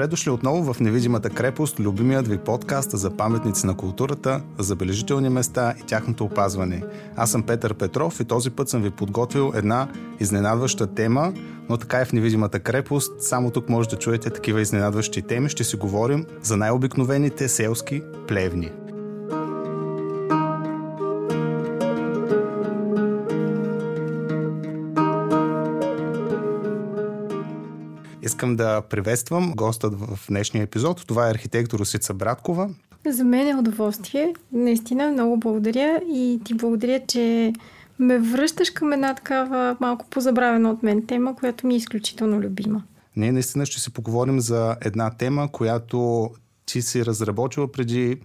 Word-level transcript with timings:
Добре 0.00 0.08
дошли 0.08 0.30
отново 0.30 0.72
в 0.72 0.80
Невидимата 0.80 1.30
крепост, 1.30 1.80
любимият 1.80 2.28
ви 2.28 2.38
подкаст 2.38 2.90
за 2.90 3.10
паметници 3.10 3.66
на 3.66 3.76
културата, 3.76 4.42
забележителни 4.58 5.28
места 5.28 5.74
и 5.80 5.86
тяхното 5.86 6.24
опазване. 6.24 6.82
Аз 7.16 7.30
съм 7.30 7.42
Петър 7.42 7.74
Петров 7.74 8.20
и 8.20 8.24
този 8.24 8.50
път 8.50 8.68
съм 8.68 8.82
ви 8.82 8.90
подготвил 8.90 9.52
една 9.54 9.88
изненадваща 10.20 10.86
тема, 10.86 11.32
но 11.68 11.76
така 11.76 12.00
е 12.00 12.04
в 12.04 12.12
Невидимата 12.12 12.60
крепост. 12.60 13.22
Само 13.22 13.50
тук 13.50 13.68
може 13.68 13.88
да 13.88 13.96
чуете 13.96 14.30
такива 14.30 14.60
изненадващи 14.60 15.22
теми. 15.22 15.48
Ще 15.48 15.64
си 15.64 15.76
говорим 15.76 16.26
за 16.42 16.56
най-обикновените 16.56 17.48
селски 17.48 18.02
плевни. 18.28 18.72
Искам 28.40 28.56
да 28.56 28.82
приветствам 28.82 29.52
гостът 29.56 30.00
в 30.00 30.18
днешния 30.28 30.62
епизод. 30.62 31.06
Това 31.06 31.26
е 31.26 31.30
архитект 31.30 31.72
Русица 31.72 32.14
Браткова. 32.14 32.70
За 33.06 33.24
мен 33.24 33.48
е 33.48 33.54
удоволствие. 33.54 34.34
Наистина 34.52 35.12
много 35.12 35.36
благодаря 35.36 36.00
и 36.12 36.40
ти 36.44 36.54
благодаря, 36.54 37.00
че 37.08 37.52
ме 37.98 38.18
връщаш 38.18 38.70
към 38.70 38.92
една 38.92 39.14
такава 39.14 39.76
малко 39.80 40.06
позабравена 40.10 40.70
от 40.70 40.82
мен 40.82 41.06
тема, 41.06 41.36
която 41.36 41.66
ми 41.66 41.74
е 41.74 41.76
изключително 41.76 42.40
любима. 42.40 42.82
Ние 43.16 43.32
наистина 43.32 43.66
ще 43.66 43.80
си 43.80 43.92
поговорим 43.92 44.40
за 44.40 44.76
една 44.84 45.10
тема, 45.10 45.48
която 45.52 46.30
ти 46.66 46.82
си 46.82 47.04
разработила 47.04 47.72
преди 47.72 48.20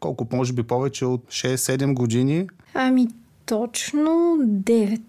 колко, 0.00 0.26
може 0.32 0.52
би 0.52 0.62
повече 0.62 1.04
от 1.04 1.24
6-7 1.24 1.94
години. 1.94 2.48
Ами 2.74 3.08
точно 3.46 4.36
9. 4.40 5.00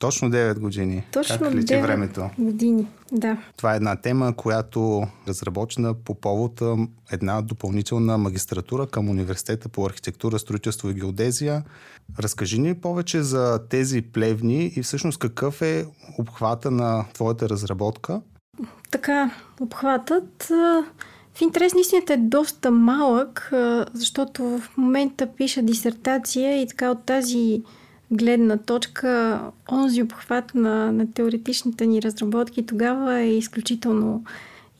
Точно 0.00 0.30
9 0.30 0.58
години. 0.58 1.04
Точно 1.12 1.38
как 1.38 1.54
лети 1.54 1.74
9 1.74 1.82
времето? 1.82 2.30
години, 2.38 2.86
да. 3.12 3.36
Това 3.56 3.72
е 3.72 3.76
една 3.76 3.96
тема, 3.96 4.36
която 4.36 5.06
разработена 5.28 5.94
по 5.94 6.14
повод 6.14 6.62
една 7.12 7.42
допълнителна 7.42 8.18
магистратура 8.18 8.86
към 8.86 9.08
Университета 9.08 9.68
по 9.68 9.86
архитектура, 9.86 10.38
строителство 10.38 10.90
и 10.90 10.94
геодезия. 10.94 11.62
Разкажи 12.18 12.60
ни 12.60 12.74
повече 12.74 13.22
за 13.22 13.60
тези 13.70 14.02
плевни 14.02 14.72
и 14.76 14.82
всъщност 14.82 15.18
какъв 15.18 15.62
е 15.62 15.86
обхвата 16.18 16.70
на 16.70 17.04
твоята 17.14 17.48
разработка? 17.48 18.20
Така, 18.90 19.30
обхватът 19.60 20.46
в 21.34 21.40
интерес 21.40 21.74
на 21.74 21.80
истината 21.80 22.12
е 22.12 22.16
доста 22.16 22.70
малък, 22.70 23.52
защото 23.94 24.42
в 24.42 24.76
момента 24.76 25.28
пиша 25.36 25.62
дисертация 25.62 26.62
и 26.62 26.66
така 26.66 26.90
от 26.90 27.04
тази 27.04 27.62
гледна 28.10 28.56
точка, 28.56 29.40
онзи 29.72 30.02
обхват 30.02 30.54
на, 30.54 30.92
на 30.92 31.12
теоретичните 31.12 31.86
ни 31.86 32.02
разработки 32.02 32.66
тогава 32.66 33.18
е 33.18 33.36
изключително, 33.36 34.24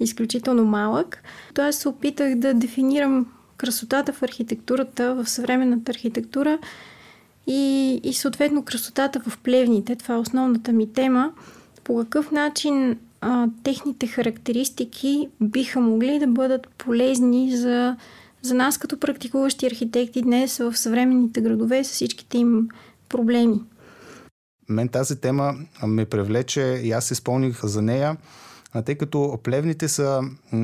изключително 0.00 0.64
малък. 0.64 1.22
То 1.54 1.62
аз 1.62 1.76
се 1.76 1.88
опитах 1.88 2.34
да 2.34 2.54
дефинирам 2.54 3.26
красотата 3.56 4.12
в 4.12 4.22
архитектурата, 4.22 5.14
в 5.14 5.28
съвременната 5.28 5.90
архитектура 5.90 6.58
и, 7.46 7.94
и 8.04 8.12
съответно 8.12 8.62
красотата 8.62 9.20
в 9.20 9.38
плевните. 9.38 9.96
Това 9.96 10.14
е 10.14 10.18
основната 10.18 10.72
ми 10.72 10.92
тема. 10.92 11.32
По 11.84 11.96
какъв 11.96 12.30
начин 12.30 12.98
а, 13.20 13.48
техните 13.62 14.06
характеристики 14.06 15.28
биха 15.40 15.80
могли 15.80 16.18
да 16.18 16.26
бъдат 16.26 16.68
полезни 16.68 17.56
за, 17.56 17.96
за 18.42 18.54
нас 18.54 18.78
като 18.78 19.00
практикуващи 19.00 19.66
архитекти 19.66 20.22
днес 20.22 20.58
в 20.58 20.76
съвременните 20.76 21.40
градове 21.40 21.84
с 21.84 21.90
всичките 21.90 22.38
им 22.38 22.68
проблеми. 23.10 23.60
Мен 24.68 24.88
тази 24.88 25.20
тема 25.20 25.54
ме 25.86 26.04
привлече 26.04 26.80
и 26.84 26.92
аз 26.92 27.10
изпълних 27.10 27.64
за 27.64 27.82
нея, 27.82 28.16
тъй 28.84 28.94
като 28.94 29.38
плевните 29.42 29.88
са 29.88 30.22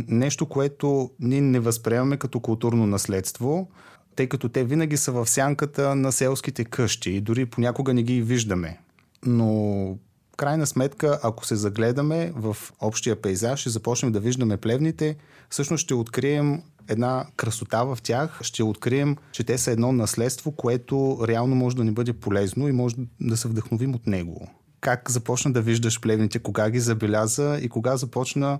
нещо, 0.08 0.46
което 0.46 1.10
ние 1.20 1.40
не 1.40 1.60
възприемаме 1.60 2.16
като 2.16 2.40
културно 2.40 2.86
наследство, 2.86 3.68
тъй 4.16 4.26
като 4.26 4.48
те 4.48 4.64
винаги 4.64 4.96
са 4.96 5.12
в 5.12 5.26
сянката 5.26 5.94
на 5.94 6.12
селските 6.12 6.64
къщи 6.64 7.10
и 7.10 7.20
дори 7.20 7.46
понякога 7.46 7.94
не 7.94 8.02
ги 8.02 8.22
виждаме. 8.22 8.80
Но 9.26 9.98
крайна 10.36 10.66
сметка, 10.66 11.20
ако 11.22 11.46
се 11.46 11.56
загледаме 11.56 12.32
в 12.36 12.56
общия 12.80 13.22
пейзаж 13.22 13.66
и 13.66 13.70
започнем 13.70 14.12
да 14.12 14.20
виждаме 14.20 14.56
плевните, 14.56 15.16
всъщност 15.50 15.84
ще 15.84 15.94
открием 15.94 16.62
една 16.88 17.26
красота 17.36 17.84
в 17.84 17.98
тях, 18.02 18.38
ще 18.42 18.62
открием, 18.62 19.16
че 19.32 19.44
те 19.44 19.58
са 19.58 19.70
едно 19.70 19.92
наследство, 19.92 20.52
което 20.52 21.18
реално 21.28 21.56
може 21.56 21.76
да 21.76 21.84
ни 21.84 21.90
бъде 21.90 22.12
полезно 22.12 22.68
и 22.68 22.72
може 22.72 22.96
да 23.20 23.36
се 23.36 23.48
вдъхновим 23.48 23.94
от 23.94 24.06
него. 24.06 24.48
Как 24.80 25.10
започна 25.10 25.52
да 25.52 25.60
виждаш 25.60 26.00
плевните, 26.00 26.38
кога 26.38 26.70
ги 26.70 26.80
забеляза 26.80 27.58
и 27.62 27.68
кога 27.68 27.96
започна 27.96 28.58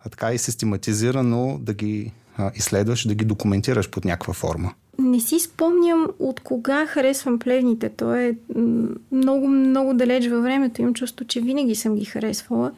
а, 0.00 0.08
така 0.08 0.32
и 0.32 0.38
систематизирано 0.38 1.58
да 1.60 1.74
ги 1.74 2.12
а, 2.36 2.50
изследваш, 2.54 3.06
да 3.06 3.14
ги 3.14 3.24
документираш 3.24 3.90
под 3.90 4.04
някаква 4.04 4.34
форма? 4.34 4.74
Не 4.98 5.20
си 5.20 5.40
спомням 5.40 6.06
от 6.18 6.40
кога 6.40 6.86
харесвам 6.86 7.38
плевните. 7.38 7.88
То 7.88 8.14
е 8.14 8.36
много, 9.12 9.48
много 9.48 9.94
далеч 9.94 10.28
във 10.28 10.42
времето. 10.42 10.80
Имам 10.80 10.94
чувство, 10.94 11.24
че 11.24 11.40
винаги 11.40 11.74
съм 11.74 11.94
ги 11.94 12.04
харесвала. 12.04 12.72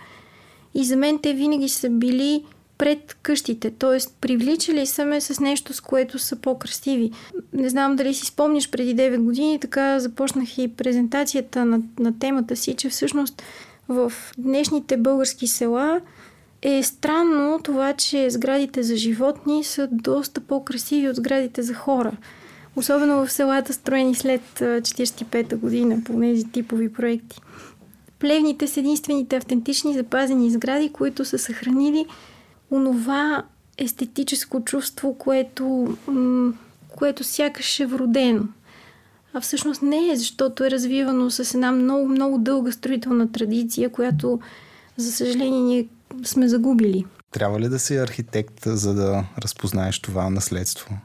И 0.74 0.84
за 0.84 0.96
мен 0.96 1.18
те 1.22 1.34
винаги 1.34 1.68
са 1.68 1.90
били 1.90 2.44
пред 2.78 3.16
къщите. 3.22 3.70
Т.е. 3.70 3.98
привличали 4.20 4.86
са 4.86 5.04
ме 5.04 5.20
с 5.20 5.40
нещо, 5.40 5.72
с 5.72 5.80
което 5.80 6.18
са 6.18 6.36
по-красиви. 6.36 7.10
Не 7.52 7.68
знам 7.68 7.96
дали 7.96 8.14
си 8.14 8.26
спомняш 8.26 8.70
преди 8.70 8.96
9 8.96 9.18
години, 9.18 9.60
така 9.60 10.00
започнах 10.00 10.58
и 10.58 10.68
презентацията 10.68 11.64
на, 11.64 11.80
на 11.98 12.18
темата 12.18 12.56
си, 12.56 12.74
че 12.74 12.88
всъщност 12.88 13.42
в 13.88 14.12
днешните 14.38 14.96
български 14.96 15.46
села 15.46 16.00
е 16.62 16.82
странно 16.82 17.60
това, 17.62 17.92
че 17.92 18.30
сградите 18.30 18.82
за 18.82 18.96
животни 18.96 19.64
са 19.64 19.88
доста 19.92 20.40
по-красиви 20.40 21.08
от 21.08 21.16
сградите 21.16 21.62
за 21.62 21.74
хора. 21.74 22.12
Особено 22.76 23.26
в 23.26 23.32
селата, 23.32 23.72
строени 23.72 24.14
след 24.14 24.42
45-та 24.58 25.56
година 25.56 25.98
по 26.04 26.20
тези 26.20 26.44
типови 26.44 26.92
проекти. 26.92 27.40
Плевните 28.18 28.66
са 28.66 28.80
единствените 28.80 29.36
автентични 29.36 29.94
запазени 29.94 30.50
сгради, 30.50 30.88
които 30.88 31.24
са 31.24 31.38
съхранили 31.38 32.06
онова 32.74 33.44
естетическо 33.78 34.60
чувство, 34.60 35.14
което, 35.18 35.96
което 36.88 37.24
сякаш 37.24 37.80
е 37.80 37.86
вродено. 37.86 38.42
А 39.32 39.40
всъщност 39.40 39.82
не 39.82 40.10
е, 40.10 40.16
защото 40.16 40.64
е 40.64 40.70
развивано 40.70 41.30
с 41.30 41.54
една 41.54 41.72
много, 41.72 42.08
много 42.08 42.38
дълга 42.38 42.72
строителна 42.72 43.32
традиция, 43.32 43.88
която, 43.88 44.40
за 44.96 45.12
съжаление, 45.12 45.60
ние 45.60 45.86
сме 46.24 46.48
загубили. 46.48 47.04
Трябва 47.30 47.60
ли 47.60 47.68
да 47.68 47.78
си 47.78 47.96
архитект, 47.96 48.60
за 48.66 48.94
да 48.94 49.24
разпознаеш 49.38 50.00
това 50.00 50.30
наследство? 50.30 50.96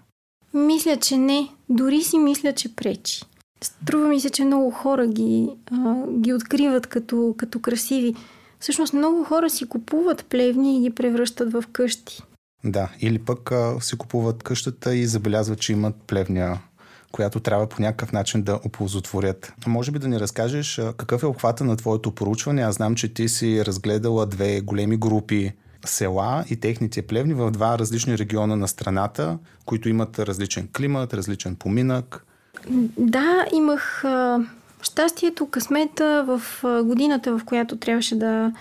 Мисля, 0.53 0.97
че 0.97 1.17
не. 1.17 1.47
Дори 1.69 2.03
си 2.03 2.17
мисля, 2.17 2.53
че 2.53 2.75
пречи. 2.75 3.21
Струва 3.61 4.07
ми 4.07 4.19
се, 4.19 4.29
че 4.29 4.45
много 4.45 4.71
хора 4.71 5.07
ги, 5.07 5.49
а, 5.71 5.95
ги 6.19 6.33
откриват 6.33 6.87
като, 6.87 7.35
като 7.37 7.59
красиви. 7.59 8.15
Всъщност 8.59 8.93
много 8.93 9.23
хора 9.23 9.49
си 9.49 9.65
купуват 9.65 10.25
плевни 10.25 10.77
и 10.77 10.81
ги 10.81 10.89
превръщат 10.89 11.51
в 11.51 11.63
къщи. 11.71 12.23
Да, 12.63 12.89
или 12.99 13.19
пък 13.19 13.51
а, 13.51 13.81
си 13.81 13.97
купуват 13.97 14.43
къщата 14.43 14.95
и 14.95 15.05
забелязват, 15.05 15.59
че 15.59 15.71
имат 15.73 15.95
плевня, 16.07 16.59
която 17.11 17.39
трябва 17.39 17.69
по 17.69 17.81
някакъв 17.81 18.11
начин 18.11 18.41
да 18.41 18.59
оползотворят. 18.65 19.53
Може 19.67 19.91
би 19.91 19.99
да 19.99 20.07
ни 20.07 20.19
разкажеш 20.19 20.79
а, 20.79 20.93
какъв 20.93 21.23
е 21.23 21.25
обхвата 21.25 21.63
на 21.63 21.75
твоето 21.75 22.11
проучване? 22.11 22.61
Аз 22.61 22.75
знам, 22.75 22.95
че 22.95 23.13
ти 23.13 23.29
си 23.29 23.65
разгледала 23.65 24.25
две 24.25 24.61
големи 24.61 24.97
групи 24.97 25.53
села 25.85 26.45
и 26.49 26.59
техните 26.59 27.01
плевни 27.01 27.33
в 27.33 27.51
два 27.51 27.79
различни 27.79 28.17
региона 28.17 28.55
на 28.55 28.67
страната, 28.67 29.37
които 29.65 29.89
имат 29.89 30.19
различен 30.19 30.69
климат, 30.77 31.13
различен 31.13 31.55
поминък. 31.55 32.25
Да, 32.97 33.45
имах 33.53 34.05
а, 34.05 34.39
щастието, 34.81 35.45
късмета 35.45 36.23
в 36.27 36.41
годината, 36.83 37.37
в 37.37 37.45
която 37.45 37.75
трябваше 37.75 38.15
да, 38.15 38.53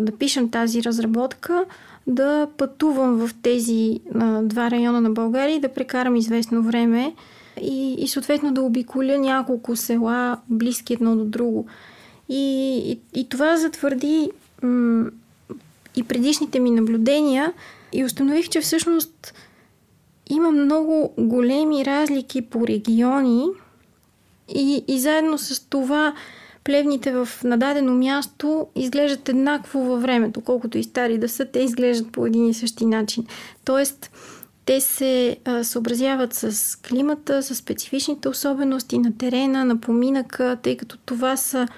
да 0.00 0.12
пишем 0.18 0.50
тази 0.50 0.82
разработка, 0.82 1.64
да 2.06 2.48
пътувам 2.56 3.16
в 3.16 3.30
тези 3.42 4.00
два 4.42 4.70
района 4.70 5.00
на 5.00 5.10
България 5.10 5.56
и 5.56 5.60
да 5.60 5.68
прекарам 5.68 6.16
известно 6.16 6.62
време 6.62 7.14
и, 7.60 7.94
и 7.98 8.08
съответно 8.08 8.52
да 8.52 8.62
обиколя 8.62 9.18
няколко 9.18 9.76
села 9.76 10.38
близки 10.48 10.92
едно 10.92 11.16
до 11.16 11.24
друго. 11.24 11.66
И, 12.28 12.76
и, 12.92 13.20
и 13.20 13.28
това 13.28 13.56
затвърди 13.56 14.30
м- 14.62 15.10
и 15.96 16.02
предишните 16.02 16.60
ми 16.60 16.70
наблюдения 16.70 17.52
и 17.92 18.04
установих, 18.04 18.48
че 18.48 18.60
всъщност 18.60 19.34
има 20.30 20.50
много 20.50 21.12
големи 21.18 21.84
разлики 21.84 22.42
по 22.42 22.66
региони 22.66 23.46
и, 24.48 24.84
и 24.88 25.00
заедно 25.00 25.38
с 25.38 25.68
това 25.68 26.14
плевните 26.64 27.12
в 27.12 27.28
нададено 27.44 27.94
място 27.94 28.66
изглеждат 28.76 29.28
еднакво 29.28 29.80
във 29.80 30.02
времето, 30.02 30.40
колкото 30.40 30.78
и 30.78 30.82
стари 30.82 31.18
да 31.18 31.28
са, 31.28 31.44
те 31.44 31.60
изглеждат 31.60 32.12
по 32.12 32.26
един 32.26 32.48
и 32.48 32.54
същи 32.54 32.86
начин. 32.86 33.26
Тоест, 33.64 34.10
те 34.64 34.80
се 34.80 35.36
а, 35.44 35.64
съобразяват 35.64 36.34
с 36.34 36.76
климата, 36.76 37.42
с 37.42 37.54
специфичните 37.54 38.28
особености 38.28 38.98
на 38.98 39.18
терена, 39.18 39.64
на 39.64 39.80
поминъка, 39.80 40.56
тъй 40.62 40.76
като 40.76 40.98
това 40.98 41.36
са 41.36 41.68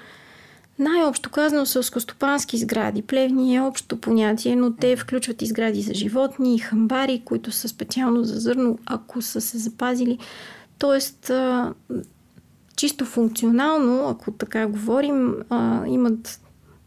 най-общо 0.79 1.29
казано 1.29 1.65
сълскостопански 1.65 2.57
сгради. 2.57 3.01
Плевни 3.01 3.55
е 3.55 3.61
общо 3.61 4.01
понятие, 4.01 4.55
но 4.55 4.73
те 4.73 4.95
включват 4.95 5.41
и 5.41 5.45
сгради 5.45 5.81
за 5.81 5.93
животни, 5.93 6.55
и 6.55 6.59
хамбари, 6.59 7.21
които 7.25 7.51
са 7.51 7.67
специално 7.67 8.23
за 8.23 8.39
зърно, 8.39 8.79
ако 8.85 9.21
са 9.21 9.41
се 9.41 9.57
запазили. 9.57 10.17
Тоест, 10.79 11.31
чисто 12.75 13.05
функционално, 13.05 14.09
ако 14.09 14.31
така 14.31 14.67
говорим, 14.67 15.35
имат 15.87 16.39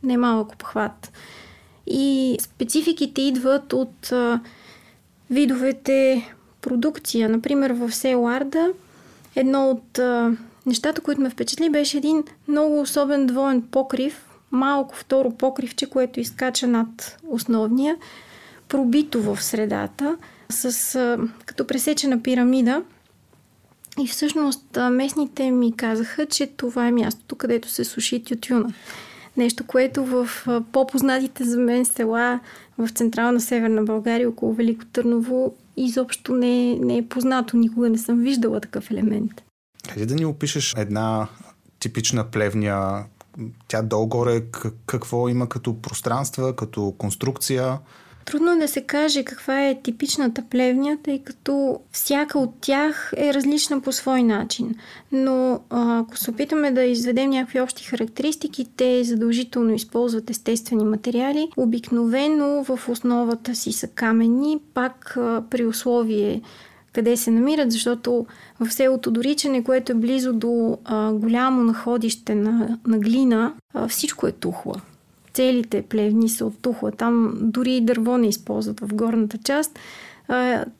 немалък 0.02 0.52
обхват. 0.52 1.12
И 1.86 2.36
спецификите 2.40 3.22
идват 3.22 3.72
от 3.72 4.12
видовете 5.30 6.28
продукция. 6.60 7.28
Например, 7.28 7.70
в 7.70 7.92
село 7.92 8.28
Арда 8.28 8.72
едно 9.36 9.70
от 9.70 9.98
нещата, 10.66 11.00
които 11.00 11.20
ме 11.20 11.30
впечатли, 11.30 11.70
беше 11.70 11.96
един 11.96 12.24
много 12.48 12.80
особен 12.80 13.26
двоен 13.26 13.62
покрив, 13.62 14.28
малко 14.50 14.96
второ 14.96 15.30
покривче, 15.30 15.86
което 15.86 16.20
изкача 16.20 16.66
над 16.66 17.18
основния, 17.28 17.96
пробито 18.68 19.22
в 19.22 19.42
средата, 19.42 20.16
с, 20.50 20.94
а, 20.94 21.18
като 21.46 21.66
пресечена 21.66 22.22
пирамида. 22.22 22.82
И 24.00 24.06
всъщност 24.06 24.78
местните 24.90 25.50
ми 25.50 25.76
казаха, 25.76 26.26
че 26.26 26.46
това 26.46 26.86
е 26.86 26.92
мястото, 26.92 27.36
където 27.36 27.68
се 27.68 27.84
суши 27.84 28.24
тютюна. 28.24 28.72
Нещо, 29.36 29.64
което 29.66 30.04
в 30.04 30.28
по-познатите 30.72 31.44
за 31.44 31.58
мен 31.58 31.84
села 31.84 32.40
в 32.78 32.88
Централна 32.88 33.40
Северна 33.40 33.82
България, 33.82 34.28
около 34.28 34.54
Велико 34.54 34.84
Търново, 34.84 35.54
изобщо 35.76 36.34
не, 36.34 36.76
не 36.76 36.96
е 36.96 37.08
познато. 37.08 37.56
Никога 37.56 37.88
не 37.88 37.98
съм 37.98 38.18
виждала 38.18 38.60
такъв 38.60 38.90
елемент. 38.90 39.32
Хайде 39.88 40.06
да 40.06 40.14
ни 40.14 40.24
опишеш 40.24 40.74
една 40.76 41.28
типична 41.80 42.24
плевня. 42.24 43.04
Тя 43.68 43.82
долу-горе 43.82 44.42
какво 44.86 45.28
има 45.28 45.48
като 45.48 45.80
пространства, 45.82 46.56
като 46.56 46.94
конструкция? 46.98 47.78
Трудно 48.28 48.58
да 48.58 48.68
се 48.68 48.80
каже 48.80 49.24
каква 49.24 49.66
е 49.66 49.80
типичната 49.82 50.42
плевня, 50.50 50.98
тъй 51.02 51.18
като 51.18 51.80
всяка 51.92 52.38
от 52.38 52.50
тях 52.60 53.12
е 53.16 53.34
различна 53.34 53.80
по 53.80 53.92
свой 53.92 54.22
начин. 54.22 54.74
Но 55.12 55.60
ако 55.70 56.16
се 56.16 56.30
опитаме 56.30 56.70
да 56.70 56.82
изведем 56.82 57.30
някакви 57.30 57.60
общи 57.60 57.84
характеристики, 57.84 58.66
те 58.76 59.04
задължително 59.04 59.74
използват 59.74 60.30
естествени 60.30 60.84
материали. 60.84 61.48
Обикновено 61.56 62.64
в 62.64 62.88
основата 62.88 63.54
си 63.54 63.72
са 63.72 63.88
каменни, 63.88 64.60
пак 64.74 65.18
при 65.50 65.66
условие 65.66 66.42
къде 66.92 67.16
се 67.16 67.30
намират, 67.30 67.72
защото 67.72 68.26
в 68.60 68.70
селото 68.70 69.10
Доричане, 69.10 69.64
което 69.64 69.92
е 69.92 69.94
близо 69.94 70.32
до 70.32 70.78
а, 70.84 71.12
голямо 71.12 71.62
находище 71.62 72.34
на, 72.34 72.78
на 72.86 72.98
глина, 72.98 73.54
а, 73.74 73.88
всичко 73.88 74.26
е 74.26 74.32
тухла. 74.32 74.74
Целите 75.38 75.82
плевни 75.82 76.28
са 76.28 76.46
от. 76.46 76.66
Там 76.96 77.34
дори 77.40 77.72
и 77.72 77.80
дърво 77.80 78.18
не 78.18 78.28
използват 78.28 78.80
в 78.80 78.94
горната 78.94 79.38
част. 79.38 79.78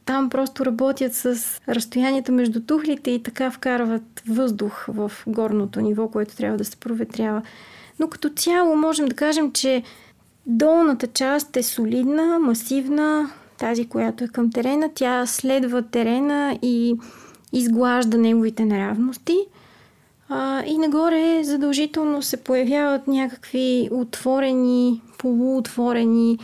Там 0.05 0.31
просто 0.31 0.67
работят 0.67 1.15
с 1.15 1.37
разстоянията 1.69 2.33
между 2.33 2.61
тухлите 2.61 3.11
и 3.11 3.23
така 3.23 3.51
вкарват 3.51 4.23
въздух 4.29 4.85
в 4.89 5.13
горното 5.27 5.81
ниво, 5.81 6.09
което 6.09 6.37
трябва 6.37 6.59
да 6.59 6.65
се 6.65 6.77
проветрява. 6.77 7.43
Но 7.99 8.09
като 8.09 8.29
цяло 8.29 8.77
можем 8.77 9.07
да 9.07 9.15
кажем, 9.15 9.53
че 9.53 9.83
долната 10.47 11.07
част 11.07 11.57
е 11.57 11.63
солидна, 11.63 12.39
масивна, 12.39 13.31
тази, 13.59 13.89
която 13.89 14.25
е 14.25 14.29
към 14.29 14.53
терена, 14.53 14.91
тя 14.95 15.27
следва 15.27 15.83
терена 15.83 16.59
и 16.63 16.95
изглажда 17.53 18.19
неговите 18.19 18.65
неравности. 18.65 19.37
А, 20.29 20.63
и 20.67 20.79
нагоре 20.79 21.45
задължително 21.45 22.23
се 22.23 22.37
появяват 22.37 23.09
някакви 23.09 23.89
отворени, 23.93 25.03
полуотворени, 25.19 26.39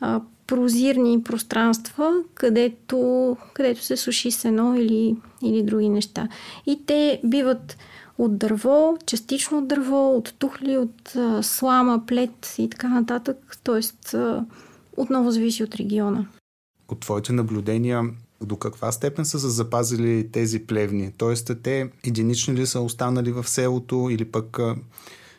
а, 0.00 0.20
прозирни 0.46 1.22
пространства, 1.22 2.12
където, 2.34 3.36
където 3.54 3.82
се 3.82 3.96
суши 3.96 4.30
сено 4.30 4.74
или, 4.74 5.16
или 5.42 5.62
други 5.62 5.88
неща. 5.88 6.28
И 6.66 6.86
те 6.86 7.20
биват 7.24 7.76
от 8.18 8.38
дърво, 8.38 8.96
частично 9.06 9.58
от 9.58 9.68
дърво, 9.68 10.16
от 10.16 10.34
тухли, 10.38 10.76
от 10.76 11.16
а, 11.16 11.42
слама, 11.42 12.02
плет 12.06 12.54
и 12.58 12.70
така 12.70 12.88
нататък. 12.88 13.58
Тоест, 13.64 14.14
а, 14.14 14.44
отново 14.96 15.30
зависи 15.30 15.64
от 15.64 15.74
региона 15.74 16.26
от 16.88 17.00
твоите 17.00 17.32
наблюдения, 17.32 18.02
до 18.40 18.56
каква 18.56 18.92
степен 18.92 19.24
са 19.24 19.40
се 19.40 19.48
запазили 19.48 20.28
тези 20.32 20.58
плевни? 20.58 21.12
Тоест, 21.18 21.50
те 21.62 21.90
единични 22.04 22.54
ли 22.54 22.66
са 22.66 22.80
останали 22.80 23.32
в 23.32 23.48
селото 23.48 24.08
или 24.10 24.24
пък 24.24 24.58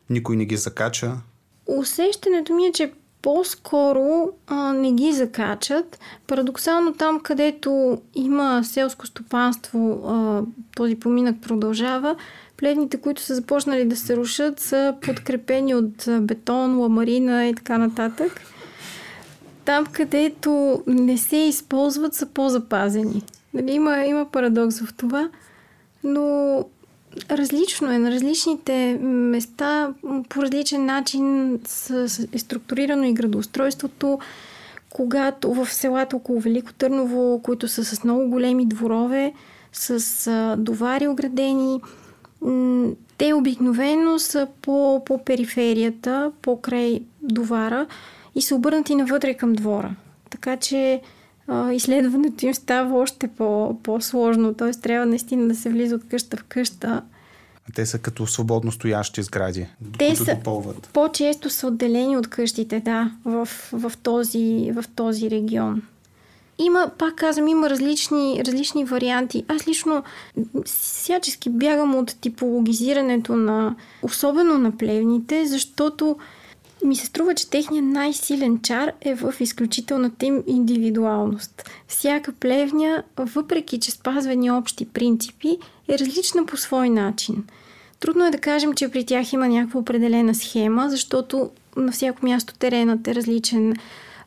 никой 0.10 0.36
не 0.36 0.46
ги 0.46 0.58
закача? 0.58 1.18
Усещането 1.68 2.54
ми 2.54 2.66
е, 2.66 2.72
че 2.72 2.92
по-скоро 3.22 4.30
а, 4.48 4.74
не 4.74 4.92
ги 4.92 5.14
закачат. 5.14 6.00
Парадоксално 6.28 6.94
там, 6.94 7.20
където 7.20 8.02
има 8.16 8.64
селско 8.64 9.08
стопанство, 9.08 10.04
а, 10.08 10.42
този 10.76 10.96
поминък 10.96 11.42
продължава. 11.42 12.16
Плевните, 12.58 12.98
които 12.98 13.22
са 13.22 13.36
започнали 13.36 13.86
да 13.86 13.96
се 13.96 14.18
рушат, 14.18 14.60
са 14.60 14.96
подкрепени 15.02 15.76
от 15.76 16.08
бетон, 16.22 16.80
ламарина 16.80 17.48
и 17.48 17.56
така 17.56 17.78
нататък 17.78 18.42
там, 19.68 19.86
където 19.86 20.84
не 20.88 21.18
се 21.18 21.38
използват, 21.38 22.14
са 22.14 22.26
по-запазени. 22.26 23.24
Нали, 23.54 23.72
има, 23.72 24.06
има 24.06 24.26
парадокс 24.26 24.80
в 24.80 24.94
това, 24.94 25.30
но 26.04 26.66
различно 27.32 27.92
е. 27.92 27.98
На 27.98 28.12
различните 28.12 29.00
места 29.02 29.94
по 30.30 30.42
различен 30.42 30.86
начин 30.86 31.54
е 32.34 32.40
структурирано 32.40 33.04
и 33.04 33.14
градоустройството. 33.14 34.20
Когато 34.90 35.54
в 35.54 35.74
селата 35.74 36.16
около 36.16 36.40
Велико 36.40 36.74
Търново, 36.74 37.42
които 37.44 37.68
са 37.68 37.86
с 37.86 38.04
много 38.04 38.30
големи 38.30 38.66
дворове, 38.66 39.34
с 39.74 40.56
довари 40.58 41.08
оградени, 41.08 41.82
те 43.18 43.34
обикновено 43.34 44.20
са 44.20 44.48
по, 44.62 45.04
по 45.06 45.24
периферията, 45.24 46.32
покрай 46.42 47.02
довара, 47.22 47.86
и 48.38 48.42
са 48.42 48.56
обърнати 48.56 48.96
навътре 48.96 49.34
към 49.34 49.54
двора. 49.54 49.96
Така 50.30 50.58
че 50.58 51.02
а, 51.48 51.74
изследването 51.74 52.46
им 52.46 52.54
става 52.54 53.00
още 53.00 53.28
по, 53.28 53.80
по-сложно, 53.84 54.54
т.е. 54.54 54.72
трябва 54.72 55.06
наистина 55.06 55.48
да 55.48 55.56
се 55.56 55.70
влиза 55.70 55.96
от 55.96 56.08
къща 56.10 56.38
в 56.38 56.44
къща. 56.44 57.02
А 57.70 57.74
те 57.76 57.86
са 57.86 58.00
като 58.00 58.28
свободно 58.28 58.72
стоящи 58.72 59.24
сгради, 59.24 59.68
те 59.98 60.16
са, 60.16 60.36
допълват. 60.36 60.90
По-често 60.94 61.50
са 61.50 61.68
отделени 61.68 62.18
от 62.18 62.28
къщите, 62.28 62.80
да, 62.80 63.12
в, 63.26 63.50
в, 63.74 63.92
този, 64.04 64.72
в 64.76 64.84
този 64.96 65.30
регион. 65.30 65.82
Има, 66.60 66.92
пак 66.98 67.16
казвам, 67.16 67.48
има 67.48 67.70
различни, 67.70 68.42
различни 68.46 68.86
варианти. 68.86 69.46
Аз 69.48 69.68
лично 69.68 70.04
всячески 70.66 71.50
бягам 71.50 71.96
от 71.96 72.16
типологизирането 72.22 73.36
на, 73.36 73.76
особено 74.02 74.58
на 74.58 74.78
плевните, 74.78 75.46
защото 75.46 76.18
ми 76.86 76.96
се 76.96 77.06
струва, 77.06 77.36
че 77.36 77.50
техният 77.50 77.86
най-силен 77.86 78.60
чар 78.62 78.92
е 79.02 79.16
в 79.16 79.34
изключителната 79.40 80.26
им 80.26 80.44
индивидуалност. 80.48 81.70
Всяка 81.88 82.32
плевня, 82.32 83.04
въпреки 83.18 83.80
че 83.80 83.92
спазва 83.92 84.36
ни 84.36 84.52
общи 84.52 84.86
принципи, 84.86 85.58
е 85.88 86.00
различна 86.00 86.46
по 86.46 86.58
свой 86.58 86.90
начин. 86.90 87.44
Трудно 88.00 88.26
е 88.26 88.32
да 88.32 88.38
кажем, 88.38 88.74
че 88.74 88.90
при 88.90 89.06
тях 89.06 89.34
има 89.34 89.48
някаква 89.48 89.80
определена 89.80 90.36
схема, 90.36 90.90
защото 90.90 91.50
на 91.76 91.92
всяко 91.92 92.26
място 92.26 92.54
теренът 92.54 93.08
е 93.08 93.16
различен, 93.16 93.76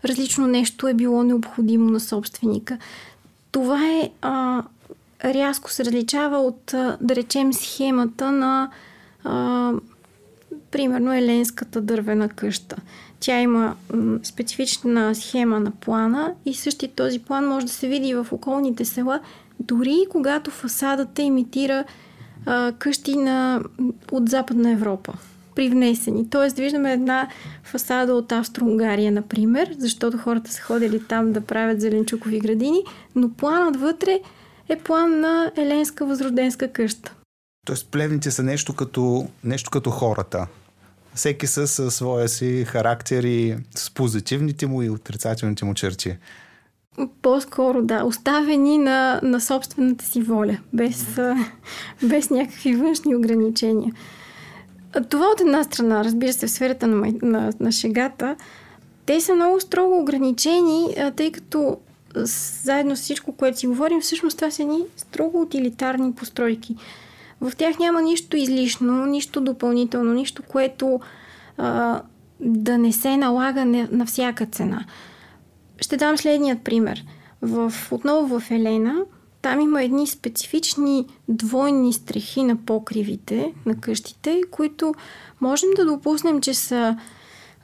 различно 0.05 0.47
нещо 0.47 0.89
е 0.89 0.95
било 0.95 1.23
необходимо 1.23 1.91
на 1.91 2.01
собственика. 2.01 2.79
Това 3.53 3.87
е 3.87 4.11
а, 4.23 4.63
рязко 5.25 5.71
се 5.71 5.85
различава 5.85 6.39
от, 6.39 6.63
да 7.01 7.17
речем, 7.17 7.53
схемата 7.53 8.33
на 8.33 8.71
а, 9.25 9.73
примерно 10.71 11.15
еленската 11.15 11.81
дървена 11.81 12.29
къща. 12.29 12.77
Тя 13.21 13.41
има 13.41 13.77
специфична 14.23 15.15
схема 15.15 15.61
на 15.61 15.71
плана 15.71 16.33
и 16.45 16.55
същи 16.55 16.89
този 16.89 17.19
план 17.19 17.49
може 17.49 17.67
да 17.67 17.73
се 17.73 17.89
види 17.89 18.09
и 18.09 18.15
в 18.15 18.27
околните 18.33 18.85
села, 18.85 19.21
дори 19.61 20.05
когато 20.11 20.51
фасадата 20.51 21.23
имитира 21.23 21.85
а, 22.47 22.73
къщи 22.79 23.17
на, 23.17 23.63
от 24.13 24.29
Западна 24.29 24.71
Европа 24.71 25.13
привнесени. 25.55 26.31
Тоест, 26.31 26.57
виждаме 26.57 26.93
една 26.93 27.29
фасада 27.65 28.15
от 28.15 28.33
Австро-Унгария, 28.33 29.13
например, 29.13 29.75
защото 29.79 30.19
хората 30.19 30.53
са 30.53 30.63
ходили 30.63 31.01
там 31.09 31.33
да 31.33 31.41
правят 31.41 31.81
зеленчукови 31.81 32.39
градини, 32.39 32.83
но 33.15 33.31
планът 33.31 33.81
вътре 33.81 34.21
е 34.69 34.77
план 34.77 35.21
на 35.21 35.53
еленска 35.57 36.07
възроденска 36.07 36.69
къща. 36.69 37.15
Тоест 37.67 37.89
плевните 37.91 38.31
са 38.31 38.43
нещо 38.43 38.75
като, 38.75 39.29
нещо 39.45 39.71
като 39.71 39.91
хората. 39.91 40.47
Всеки 41.15 41.47
със 41.47 41.95
своя 41.95 42.29
си 42.29 42.65
характер 42.65 43.25
и 43.25 43.57
с 43.75 43.91
позитивните 43.91 44.67
му 44.67 44.83
и 44.83 44.91
отрицателните 44.91 45.65
му 45.65 45.75
черти. 45.75 46.17
По-скоро, 47.23 47.83
да. 47.83 48.05
Оставени 48.05 48.79
на, 48.79 49.21
на 49.23 49.41
собствената 49.41 50.05
си 50.05 50.23
воля, 50.23 50.59
без, 50.73 51.19
без 52.03 52.31
някакви 52.31 52.75
външни 52.75 53.17
ограничения. 53.17 53.93
Това 55.09 55.27
от 55.27 55.41
една 55.41 55.65
страна, 55.65 56.05
разбира 56.05 56.33
се, 56.33 56.47
в 56.47 56.51
сферата 56.51 56.87
на, 56.87 57.13
на, 57.23 57.53
на 57.61 57.73
шегата, 57.73 58.37
те 59.07 59.21
са 59.21 59.35
много 59.35 59.61
строго 59.61 60.01
ограничени, 60.01 60.97
тъй 61.17 61.33
като 61.33 61.79
заедно 62.15 62.97
с 62.97 63.01
всичко, 63.01 63.33
което 63.33 63.59
си 63.59 63.67
говорим, 63.67 64.01
всъщност 64.01 64.39
това 64.39 64.51
са 64.51 64.63
едни 64.63 64.85
строго 64.97 65.43
утилитарни 65.43 66.13
постройки. 66.13 66.77
В 67.41 67.53
тях 67.57 67.79
няма 67.79 68.03
нищо 68.03 68.37
излишно, 68.37 69.07
нищо 69.07 69.41
допълнително, 69.41 70.13
нищо, 70.13 70.43
което 70.43 71.01
а, 71.59 72.03
да 72.41 72.79
не 72.79 72.93
се 72.93 73.17
налага 73.17 73.65
на 73.65 74.07
всяка 74.07 74.47
цена. 74.47 74.85
Ще 75.81 75.97
дам 75.97 76.19
следният 76.19 76.63
пример. 76.63 77.05
В, 77.43 77.73
отново 77.91 78.41
в 78.41 78.51
Елена, 78.51 78.97
там 79.43 79.61
има 79.61 79.83
едни 79.83 80.07
специфични 80.07 81.07
двойни 81.29 81.93
стрехи 81.93 82.43
на 82.43 82.57
покривите 82.57 83.55
на 83.67 83.77
къщите, 83.81 84.41
които 84.51 84.95
можем 85.41 85.69
да 85.77 85.85
допуснем, 85.85 86.41
че 86.41 86.55
са 86.55 86.97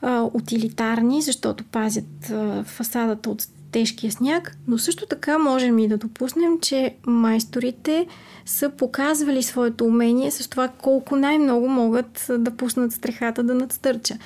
а, 0.01 0.29
утилитарни, 0.33 1.21
защото 1.21 1.63
пазят 1.63 2.29
а, 2.31 2.63
фасадата 2.63 3.29
от 3.29 3.47
тежкия 3.71 4.11
сняг, 4.11 4.57
но 4.67 4.77
също 4.77 5.05
така 5.05 5.37
можем 5.37 5.79
и 5.79 5.87
да 5.87 5.97
допуснем, 5.97 6.59
че 6.59 6.95
майсторите 7.05 8.07
са 8.45 8.69
показвали 8.69 9.43
своето 9.43 9.85
умение 9.85 10.31
с 10.31 10.49
това 10.49 10.67
колко 10.67 11.15
най-много 11.15 11.69
могат 11.69 12.25
да 12.37 12.51
пуснат 12.51 12.91
стрехата 12.91 13.43
да 13.43 13.55
надстърча. 13.55 14.17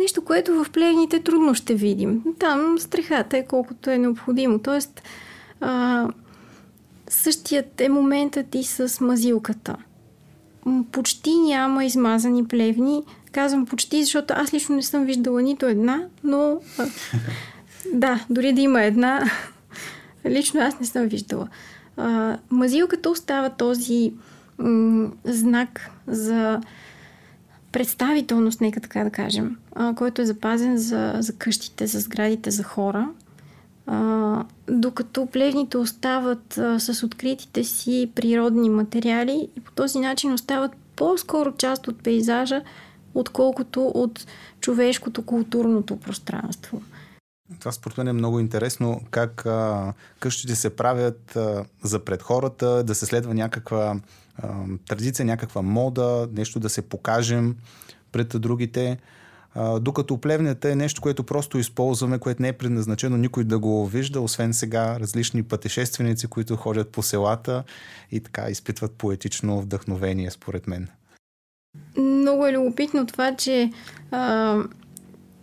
Нещо, 0.00 0.24
което 0.24 0.64
в 0.64 0.70
плевните 0.70 1.20
трудно 1.20 1.54
ще 1.54 1.74
видим. 1.74 2.22
Там 2.38 2.78
стрехата 2.78 3.36
е 3.36 3.46
колкото 3.46 3.90
е 3.90 3.98
необходимо. 3.98 4.58
Тоест, 4.58 5.02
а, 5.60 6.08
същият 7.08 7.80
е 7.80 7.88
моментът 7.88 8.54
и 8.54 8.64
с 8.64 9.00
мазилката. 9.00 9.76
Почти 10.92 11.34
няма 11.34 11.84
измазани 11.84 12.44
плевни. 12.44 13.02
Казвам 13.32 13.66
почти, 13.66 14.04
защото 14.04 14.34
аз 14.36 14.54
лично 14.54 14.76
не 14.76 14.82
съм 14.82 15.04
виждала 15.04 15.42
нито 15.42 15.66
една, 15.66 16.02
но 16.24 16.60
да, 17.92 18.24
дори 18.30 18.52
да 18.52 18.60
има 18.60 18.82
една, 18.82 19.24
лично 20.26 20.60
аз 20.60 20.80
не 20.80 20.86
съм 20.86 21.06
виждала. 21.06 21.48
А, 21.96 22.38
мазилката 22.50 23.10
остава 23.10 23.50
този 23.50 24.12
м- 24.58 25.10
знак 25.24 25.90
за 26.06 26.60
представителност, 27.72 28.60
нека 28.60 28.80
така 28.80 29.04
да 29.04 29.10
кажем, 29.10 29.56
а, 29.74 29.94
който 29.94 30.22
е 30.22 30.26
запазен 30.26 30.76
за, 30.76 31.14
за 31.18 31.32
къщите, 31.32 31.86
за 31.86 32.00
сградите, 32.00 32.50
за 32.50 32.62
хора. 32.62 33.08
А, 33.86 34.44
докато 34.70 35.26
плевните 35.26 35.78
остават 35.78 36.58
а, 36.58 36.80
с 36.80 37.02
откритите 37.02 37.64
си 37.64 38.10
природни 38.14 38.70
материали 38.70 39.48
и 39.56 39.60
по 39.60 39.72
този 39.72 39.98
начин 39.98 40.32
остават 40.32 40.72
по-скоро 40.96 41.52
част 41.52 41.88
от 41.88 42.02
пейзажа, 42.02 42.62
отколкото 43.14 43.86
от 43.86 44.26
човешкото 44.60 45.22
културното 45.22 45.96
пространство. 45.96 46.82
Това 47.58 47.72
според 47.72 47.98
мен 47.98 48.08
е 48.08 48.12
много 48.12 48.40
интересно 48.40 49.00
как 49.10 49.46
а, 49.46 49.92
къщите 50.20 50.54
се 50.54 50.76
правят 50.76 51.36
а, 51.36 51.64
за 51.82 52.04
пред 52.04 52.22
хората, 52.22 52.84
да 52.84 52.94
се 52.94 53.06
следва 53.06 53.34
някаква 53.34 54.00
а, 54.36 54.48
традиция, 54.88 55.26
някаква 55.26 55.62
мода, 55.62 56.28
нещо 56.32 56.60
да 56.60 56.68
се 56.68 56.82
покажем 56.82 57.56
пред 58.12 58.28
другите. 58.28 58.98
А, 59.54 59.80
докато 59.80 60.18
плевнята 60.18 60.70
е 60.70 60.76
нещо, 60.76 61.02
което 61.02 61.24
просто 61.24 61.58
използваме, 61.58 62.18
което 62.18 62.42
не 62.42 62.48
е 62.48 62.52
предназначено 62.52 63.16
никой 63.16 63.44
да 63.44 63.58
го 63.58 63.86
вижда, 63.86 64.20
освен 64.20 64.54
сега 64.54 65.00
различни 65.00 65.42
пътешественици, 65.42 66.26
които 66.26 66.56
ходят 66.56 66.88
по 66.88 67.02
селата 67.02 67.64
и 68.10 68.20
така 68.20 68.50
изпитват 68.50 68.92
поетично 68.92 69.60
вдъхновение, 69.60 70.30
според 70.30 70.66
мен. 70.66 70.88
Много 71.96 72.46
е 72.46 72.52
любопитно 72.52 73.06
това, 73.06 73.36
че 73.36 73.72
а, 74.10 74.58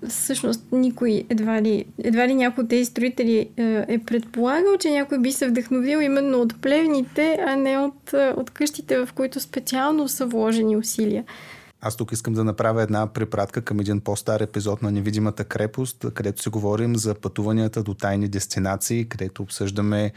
всъщност 0.08 0.64
никой, 0.72 1.24
едва 1.30 1.62
ли, 1.62 1.86
едва 1.98 2.28
ли 2.28 2.34
някой 2.34 2.64
от 2.64 2.70
тези 2.70 2.86
строители 2.86 3.50
е, 3.58 3.86
е 3.88 4.00
предполагал, 4.00 4.78
че 4.78 4.92
някой 4.92 5.20
би 5.20 5.32
се 5.32 5.48
вдъхновил 5.48 5.98
именно 5.98 6.42
от 6.42 6.62
плевните, 6.62 7.40
а 7.48 7.56
не 7.56 7.78
от, 7.78 8.14
е, 8.14 8.34
от 8.38 8.50
къщите, 8.50 9.06
в 9.06 9.10
които 9.16 9.40
специално 9.40 10.08
са 10.08 10.26
вложени 10.26 10.78
усилия. 10.78 11.24
Аз 11.82 11.96
тук 11.96 12.12
искам 12.12 12.34
да 12.34 12.44
направя 12.44 12.84
една 12.84 13.14
препратка 13.14 13.62
към 13.62 13.80
един 13.80 14.02
по-стар 14.02 14.40
епизод 14.40 14.82
на 14.82 14.92
Невидимата 14.92 15.44
крепост, 15.44 16.06
където 16.14 16.42
си 16.42 16.50
говорим 16.50 16.96
за 16.96 17.16
пътуванията 17.16 17.84
до 17.84 17.94
тайни 17.94 18.28
дестинации, 18.28 19.10
където 19.10 19.44
обсъждаме 19.44 20.12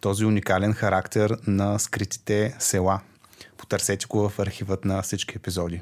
този 0.00 0.24
уникален 0.24 0.72
характер 0.72 1.36
на 1.46 1.78
скритите 1.78 2.56
села. 2.58 3.00
Потърсете 3.56 4.06
го 4.06 4.28
в 4.28 4.38
архивът 4.38 4.84
на 4.84 5.02
всички 5.02 5.36
епизоди. 5.36 5.80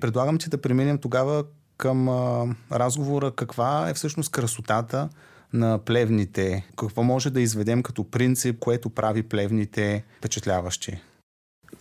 Предлагам 0.00 0.38
ти 0.38 0.50
да 0.50 0.60
преминем 0.60 0.98
тогава 0.98 1.44
към 1.76 2.08
а, 2.08 2.46
разговора 2.72 3.30
каква 3.30 3.90
е 3.90 3.94
всъщност 3.94 4.30
красотата 4.30 5.08
на 5.52 5.78
плевните. 5.78 6.66
Какво 6.76 7.02
може 7.02 7.30
да 7.30 7.40
изведем 7.40 7.82
като 7.82 8.04
принцип, 8.04 8.58
което 8.58 8.90
прави 8.90 9.22
плевните 9.22 10.04
впечатляващи? 10.18 11.00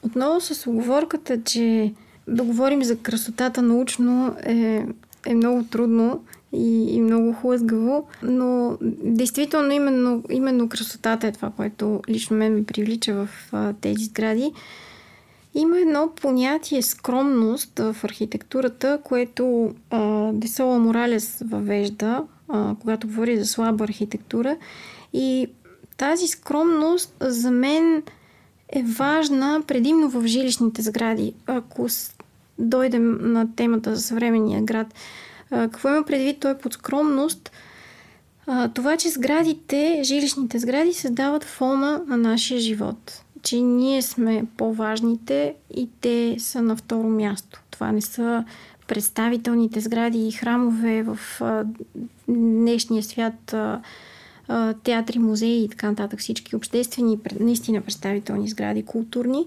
Отново 0.04 0.42
с 0.42 0.68
оговорката, 0.68 1.44
че 1.44 1.94
да 2.28 2.44
говорим 2.44 2.84
за 2.84 2.98
красотата 2.98 3.62
научно 3.62 4.36
е, 4.46 4.86
е 5.26 5.36
много 5.36 5.64
трудно 5.64 6.24
и, 6.54 6.96
и 6.96 7.02
много 7.02 7.34
хлъзгаво, 7.34 8.08
но 8.24 8.78
действително 9.04 9.72
именно, 9.72 10.24
именно 10.30 10.70
красотата 10.70 11.28
е 11.28 11.32
това, 11.32 11.52
което 11.52 12.02
лично 12.10 12.38
мен 12.38 12.54
ме 12.54 12.66
привлича 12.66 13.14
в 13.14 13.30
а, 13.52 13.74
тези 13.74 14.06
сгради. 14.06 14.52
Има 15.58 15.80
едно 15.80 16.10
понятие 16.16 16.82
скромност 16.82 17.80
в 17.80 17.96
архитектурата, 18.04 19.00
което 19.04 19.76
а, 19.90 20.32
Десола 20.34 20.80
Моралес 20.80 21.44
въвежда, 21.46 22.24
а, 22.48 22.76
когато 22.82 23.08
говори 23.08 23.38
за 23.38 23.46
слаба 23.46 23.84
архитектура. 23.84 24.58
И 25.14 25.48
тази 25.98 26.28
скромност 26.28 27.16
за 27.20 27.52
мен 27.52 28.04
е 28.70 28.84
важна 28.84 29.64
предимно 29.68 30.10
в 30.10 30.28
жилищните 30.28 30.82
сгради. 30.82 31.34
Ако 31.48 31.88
дойдем 32.60 33.32
на 33.34 33.56
темата 33.56 33.96
за 33.96 34.02
съвременния 34.02 34.62
град, 34.62 34.88
а, 35.52 35.62
какво 35.68 35.90
има 35.90 36.04
предвид 36.04 36.40
той 36.40 36.58
под 36.58 36.74
скромност? 36.74 37.52
А, 38.48 38.68
това, 38.68 38.98
че 38.98 39.10
сградите, 39.10 40.02
жилищните 40.04 40.60
сгради 40.60 40.94
създават 40.94 41.44
фона 41.44 42.04
на 42.08 42.18
нашия 42.18 42.60
живот 42.60 43.25
че 43.46 43.62
ние 43.62 44.02
сме 44.02 44.46
по-важните 44.58 45.56
и 45.76 45.90
те 46.02 46.36
са 46.40 46.62
на 46.62 46.76
второ 46.76 47.10
място. 47.10 47.62
Това 47.72 47.92
не 47.92 48.02
са 48.02 48.46
представителните 48.88 49.80
сгради 49.80 50.28
и 50.28 50.32
храмове 50.32 51.04
в 51.04 51.20
днешния 52.28 53.04
свят, 53.04 53.56
театри, 54.84 55.20
музеи 55.20 55.64
и 55.64 55.70
така 55.70 55.90
нататък, 55.90 56.20
всички 56.20 56.56
обществени, 56.56 57.20
наистина 57.40 57.82
представителни 57.82 58.50
сгради, 58.50 58.84
културни. 58.84 59.46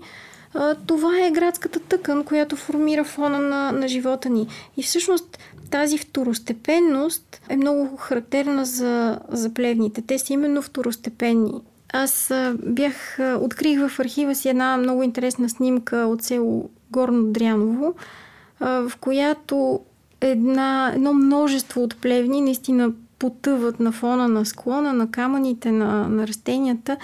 Това 0.87 1.27
е 1.27 1.31
градската 1.31 1.81
тъкан, 1.81 2.25
която 2.25 2.57
формира 2.57 3.05
фона 3.05 3.39
на, 3.39 3.73
на 3.73 3.89
живота 3.89 4.29
ни. 4.29 4.47
И 4.77 4.83
всъщност 4.83 5.39
тази 5.71 5.99
второстепенност 5.99 7.41
е 7.49 7.57
много 7.57 7.97
характерна 7.97 8.65
за, 8.65 9.21
за 9.29 9.55
плевните. 9.55 10.03
Те 10.03 10.19
са 10.19 10.33
именно 10.33 10.63
второстепенни. 10.63 11.61
Аз 11.93 12.33
бях, 12.67 13.19
открих 13.41 13.89
в 13.89 14.01
архива 14.01 14.35
си 14.35 14.49
една 14.49 14.77
много 14.77 15.03
интересна 15.03 15.49
снимка 15.49 15.97
от 15.97 16.23
село 16.23 16.71
Горно 16.91 17.33
Дряново, 17.33 17.95
в 18.61 18.93
която 19.01 19.81
една, 20.21 20.93
едно 20.95 21.13
множество 21.13 21.83
от 21.83 21.97
плевни 21.97 22.41
наистина 22.41 22.93
потъват 23.19 23.81
на 23.81 23.93
фона 23.93 24.29
на 24.29 24.47
склона, 24.47 24.93
на 24.93 25.11
камъните, 25.11 25.73
на, 25.73 26.09
на 26.09 26.27
растенията 26.27 26.97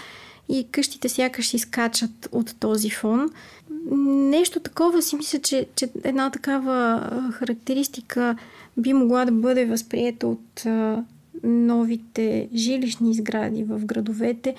и 0.48 0.66
къщите 0.70 1.08
сякаш 1.08 1.54
изкачат 1.54 2.28
от 2.32 2.56
този 2.60 2.90
фон. 2.90 3.30
Нещо 4.30 4.60
такова 4.60 5.02
си 5.02 5.16
мисля, 5.16 5.38
че, 5.38 5.66
че 5.76 5.88
една 6.04 6.30
такава 6.30 7.00
характеристика 7.32 8.36
би 8.76 8.92
могла 8.92 9.24
да 9.24 9.32
бъде 9.32 9.64
възприета 9.64 10.26
от 10.26 10.64
новите 11.44 12.48
жилищни 12.54 13.14
сгради 13.14 13.64
в 13.64 13.84
градовете, 13.84 14.54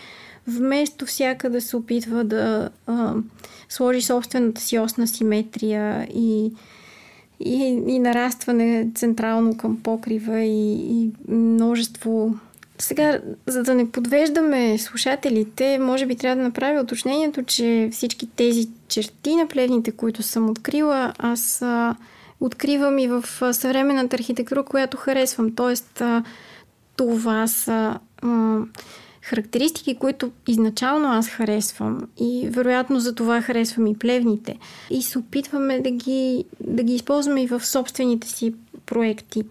вместо 0.47 1.05
всяка 1.05 1.49
да 1.49 1.61
се 1.61 1.77
опитва 1.77 2.23
да 2.23 2.69
а, 2.87 3.13
сложи 3.69 4.01
собствената 4.01 4.61
си 4.61 4.79
осна 4.79 5.07
симетрия 5.07 6.07
и, 6.15 6.51
и, 7.39 7.83
и 7.87 7.99
нарастване 7.99 8.87
централно 8.95 9.57
към 9.57 9.77
покрива 9.83 10.39
и, 10.39 10.73
и 10.73 11.11
множество. 11.27 12.35
Сега, 12.77 13.19
за 13.47 13.63
да 13.63 13.75
не 13.75 13.91
подвеждаме 13.91 14.77
слушателите, 14.77 15.79
може 15.79 16.05
би 16.05 16.15
трябва 16.15 16.35
да 16.35 16.43
направя 16.43 16.81
уточнението, 16.81 17.43
че 17.43 17.89
всички 17.91 18.27
тези 18.35 18.69
черти 18.87 19.35
на 19.35 19.47
плевните, 19.47 19.91
които 19.91 20.23
съм 20.23 20.49
открила, 20.49 21.13
аз 21.17 21.61
а, 21.61 21.95
откривам 22.41 22.99
и 22.99 23.07
в 23.07 23.23
съвременната 23.53 24.15
архитектура, 24.15 24.63
която 24.63 24.97
харесвам. 24.97 25.55
Тоест, 25.55 26.01
а, 26.01 26.23
това 26.95 27.47
са 27.47 27.99
а, 28.21 28.59
характеристики, 29.21 29.95
които 29.95 30.31
изначално 30.47 31.07
аз 31.07 31.27
харесвам 31.27 32.01
и 32.17 32.49
вероятно 32.51 32.99
за 32.99 33.15
това 33.15 33.41
харесвам 33.41 33.87
и 33.87 33.97
плевните. 33.97 34.57
И 34.89 35.01
се 35.01 35.19
опитваме 35.19 35.79
да 35.79 35.91
ги, 35.91 36.45
да 36.59 36.83
ги 36.83 36.95
използваме 36.95 37.43
и 37.43 37.47
в 37.47 37.65
собствените 37.65 38.27
си 38.27 38.53
проекти. 38.85 39.43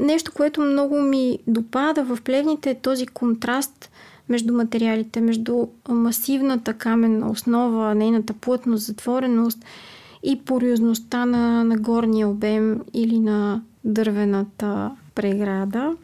Нещо, 0.00 0.32
което 0.34 0.60
много 0.60 1.00
ми 1.00 1.38
допада 1.46 2.04
в 2.04 2.18
плевните 2.24 2.70
е 2.70 2.80
този 2.80 3.06
контраст 3.06 3.90
между 4.28 4.54
материалите, 4.54 5.20
между 5.20 5.66
масивната 5.88 6.74
каменна 6.74 7.30
основа, 7.30 7.94
нейната 7.94 8.32
плътност, 8.32 8.86
затвореност 8.86 9.64
и 10.22 10.40
порозността 10.44 11.26
на, 11.26 11.64
на 11.64 11.76
горния 11.76 12.28
обем 12.28 12.80
или 12.94 13.18
на 13.18 13.62
дървената 13.84 14.90
преграда. 15.14 15.96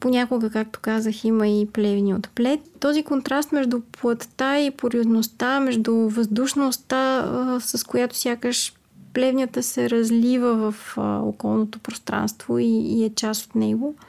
Понякога, 0.00 0.50
както 0.50 0.80
казах, 0.82 1.24
има 1.24 1.48
и 1.48 1.68
плевни 1.72 2.14
от 2.14 2.28
плет. 2.28 2.60
Този 2.80 3.02
контраст 3.02 3.52
между 3.52 3.80
плътта 3.80 4.60
и 4.60 4.70
порозността, 4.70 5.60
между 5.60 5.94
въздушността, 5.94 7.24
с 7.60 7.86
която 7.86 8.16
сякаш 8.16 8.74
плевнята 9.14 9.62
се 9.62 9.90
разлива 9.90 10.72
в 10.72 10.98
околното 11.22 11.78
пространство 11.78 12.58
и, 12.58 12.66
и 12.66 13.04
е 13.04 13.10
част 13.14 13.46
от 13.46 13.54
него– 13.54 13.94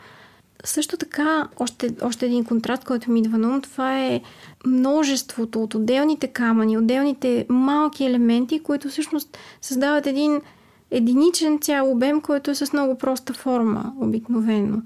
също 0.63 0.97
така, 0.97 1.47
още, 1.59 1.95
още 2.01 2.25
един 2.25 2.45
контраст, 2.45 2.83
който 2.83 3.11
ми 3.11 3.19
идва 3.19 3.37
на 3.37 3.49
ум, 3.49 3.61
това 3.61 4.05
е 4.05 4.21
множеството 4.65 5.63
от 5.63 5.75
отделните 5.75 6.27
камъни, 6.27 6.77
отделните 6.77 7.45
малки 7.49 8.05
елементи, 8.05 8.59
които 8.59 8.89
всъщност 8.89 9.37
създават 9.61 10.07
един 10.07 10.41
единичен 10.91 11.59
цял 11.59 11.91
обем, 11.91 12.21
който 12.21 12.51
е 12.51 12.55
с 12.55 12.73
много 12.73 12.97
проста 12.97 13.33
форма, 13.33 13.93
обикновено. 13.99 14.81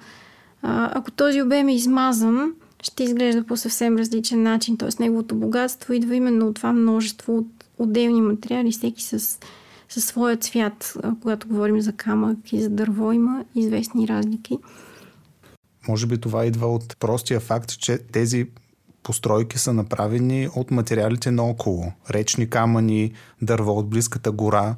Ако 0.63 1.11
този 1.11 1.41
обем 1.41 1.67
е 1.67 1.75
измазан, 1.75 2.53
ще 2.83 3.03
изглежда 3.03 3.43
по 3.43 3.57
съвсем 3.57 3.97
различен 3.97 4.43
начин, 4.43 4.77
т.е. 4.77 4.89
неговото 4.99 5.35
богатство 5.35 5.93
идва 5.93 6.15
именно 6.15 6.47
от 6.47 6.55
това 6.55 6.73
множество 6.73 7.37
от 7.37 7.47
отделни 7.77 8.21
материали, 8.21 8.71
всеки 8.71 9.03
с, 9.03 9.39
със 9.89 10.05
своя 10.05 10.37
цвят. 10.37 10.97
Когато 11.21 11.47
говорим 11.47 11.81
за 11.81 11.91
камък 11.91 12.53
и 12.53 12.61
за 12.61 12.69
дърво, 12.69 13.11
има 13.11 13.45
известни 13.55 14.07
разлики. 14.07 14.57
Може 15.87 16.07
би 16.07 16.17
това 16.17 16.45
идва 16.45 16.67
от 16.67 16.97
простия 16.99 17.39
факт, 17.39 17.79
че 17.79 17.97
тези 17.97 18.47
постройки 19.03 19.57
са 19.57 19.73
направени 19.73 20.49
от 20.55 20.71
материалите 20.71 21.31
наоколо. 21.31 21.91
Речни 22.09 22.49
камъни, 22.49 23.13
дърво 23.41 23.71
от 23.71 23.89
близката 23.89 24.31
гора 24.31 24.75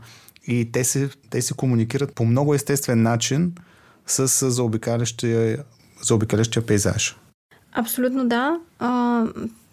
и 0.48 0.70
те 0.72 0.84
се, 0.84 1.10
те 1.30 1.42
се 1.42 1.54
комуникират 1.54 2.16
по 2.16 2.26
много 2.26 2.54
естествен 2.54 3.02
начин 3.02 3.54
с 4.08 4.50
заобикалящия, 4.50 5.64
заобикалящия 6.02 6.66
пейзаж. 6.66 7.18
Абсолютно 7.74 8.28
да. 8.28 8.60
А, 8.80 9.24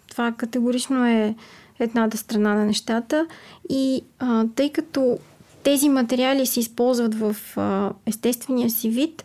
това 0.09 0.31
категорично 0.31 1.05
е 1.05 1.35
едната 1.79 2.17
страна 2.17 2.55
на 2.55 2.65
нещата 2.65 3.27
и 3.69 4.01
а, 4.19 4.45
тъй 4.55 4.71
като 4.71 5.19
тези 5.63 5.89
материали 5.89 6.45
се 6.45 6.59
използват 6.59 7.15
в 7.15 7.35
а, 7.57 7.91
естествения 8.05 8.69
си 8.69 8.89
вид, 8.89 9.23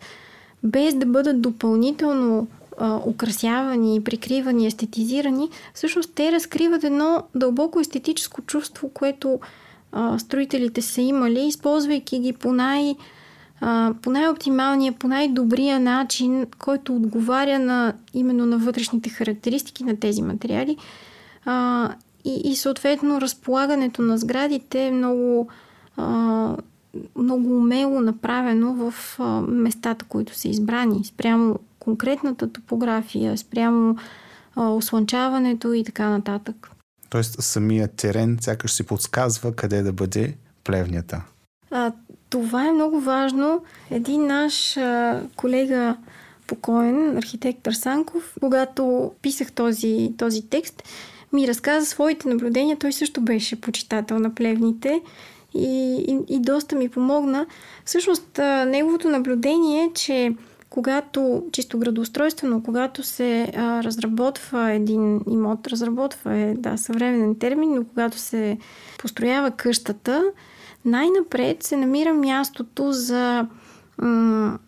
без 0.62 0.94
да 0.94 1.06
бъдат 1.06 1.42
допълнително 1.42 2.46
а, 2.78 3.00
украсявани, 3.06 4.04
прикривани, 4.04 4.66
естетизирани, 4.66 5.48
всъщност 5.74 6.10
те 6.14 6.32
разкриват 6.32 6.84
едно 6.84 7.22
дълбоко 7.34 7.80
естетическо 7.80 8.42
чувство, 8.42 8.88
което 8.88 9.40
а, 9.92 10.18
строителите 10.18 10.82
са 10.82 11.00
имали, 11.00 11.46
използвайки 11.46 12.18
ги 12.18 12.32
по 12.32 12.52
най- 12.52 12.96
а, 13.60 13.94
по 14.02 14.10
най-оптималния, 14.10 14.92
по 14.92 15.08
най-добрия 15.08 15.80
начин, 15.80 16.46
който 16.58 16.96
отговаря 16.96 17.58
на 17.58 17.92
именно 18.14 18.46
на 18.46 18.58
вътрешните 18.58 19.10
характеристики 19.10 19.84
на 19.84 19.96
тези 19.96 20.22
материали. 20.22 20.76
А, 21.44 21.90
и, 22.24 22.40
и 22.44 22.56
съответно 22.56 23.20
разполагането 23.20 24.02
на 24.02 24.18
сградите 24.18 24.86
е 24.86 24.90
много 24.90 25.48
а, 25.96 26.56
много 27.16 27.56
умело 27.56 28.00
направено 28.00 28.74
в 28.74 28.94
а, 29.18 29.40
местата, 29.40 30.04
които 30.04 30.34
са 30.34 30.48
избрани, 30.48 31.04
спрямо 31.04 31.58
конкретната 31.78 32.52
топография, 32.52 33.38
спрямо 33.38 33.96
а, 34.56 34.68
ослънчаването 34.68 35.72
и 35.72 35.84
така 35.84 36.08
нататък. 36.08 36.70
Тоест 37.10 37.42
самият 37.42 37.94
терен 37.94 38.38
сякаш 38.40 38.72
си 38.72 38.82
подсказва 38.82 39.52
къде 39.52 39.82
да 39.82 39.92
бъде 39.92 40.36
плевнята. 40.64 41.22
А, 41.70 41.92
това 42.42 42.66
е 42.66 42.72
много 42.72 43.00
важно. 43.00 43.62
Един 43.90 44.26
наш 44.26 44.78
колега 45.36 45.96
покоен, 46.46 47.16
архитект 47.16 47.62
Тарсанков, 47.62 48.36
когато 48.40 49.12
писах 49.22 49.52
този, 49.52 50.12
този 50.18 50.42
текст, 50.42 50.82
ми 51.32 51.48
разказа 51.48 51.86
своите 51.86 52.28
наблюдения. 52.28 52.76
Той 52.76 52.92
също 52.92 53.20
беше 53.20 53.60
почитател 53.60 54.18
на 54.18 54.34
плевните 54.34 55.00
и, 55.54 56.04
и, 56.08 56.34
и 56.34 56.40
доста 56.40 56.76
ми 56.76 56.88
помогна. 56.88 57.46
Всъщност, 57.84 58.38
неговото 58.66 59.08
наблюдение 59.08 59.84
е, 59.84 59.92
че 59.94 60.34
когато, 60.70 61.42
чисто 61.52 61.78
градоустройствено, 61.78 62.62
когато 62.62 63.02
се 63.02 63.52
а, 63.56 63.82
разработва 63.82 64.70
един 64.70 65.20
имот, 65.30 65.66
разработва 65.66 66.34
е, 66.34 66.54
да, 66.54 66.76
съвременен 66.76 67.38
термин, 67.38 67.74
но 67.74 67.84
когато 67.84 68.18
се 68.18 68.58
построява 68.98 69.50
къщата, 69.50 70.24
най-напред 70.86 71.62
се 71.62 71.76
намира 71.76 72.14
мястото 72.14 72.92
за 72.92 73.46
м- 73.98 74.58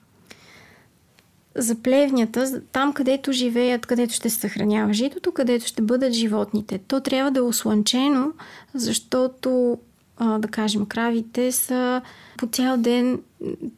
за 1.59 1.75
плевнята, 1.75 2.63
там 2.73 2.93
където 2.93 3.33
живеят, 3.33 3.87
където 3.87 4.15
ще 4.15 4.31
се 4.31 4.41
съхранява 4.41 4.93
житото, 4.93 5.33
където 5.33 5.67
ще 5.67 5.83
бъдат 5.83 6.13
животните. 6.13 6.79
То 6.79 7.01
трябва 7.01 7.31
да 7.31 7.39
е 7.39 7.43
ослънчено, 7.43 8.33
защото 8.75 9.79
а, 10.17 10.39
да 10.39 10.49
кажем, 10.49 10.87
кравите 10.87 11.53
са 11.53 12.03
по 12.37 12.47
цял 12.47 12.77
ден, 12.77 13.21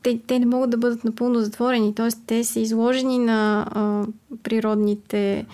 те, 0.03 0.20
те 0.26 0.38
не 0.38 0.46
могат 0.46 0.70
да 0.70 0.76
бъдат 0.76 1.05
напълно 1.05 1.40
затворени, 1.40 1.94
т.е. 1.94 2.09
те 2.26 2.44
са 2.44 2.61
изложени 2.61 3.18
на 3.18 3.66
а, 3.70 4.07
природните 4.42 5.46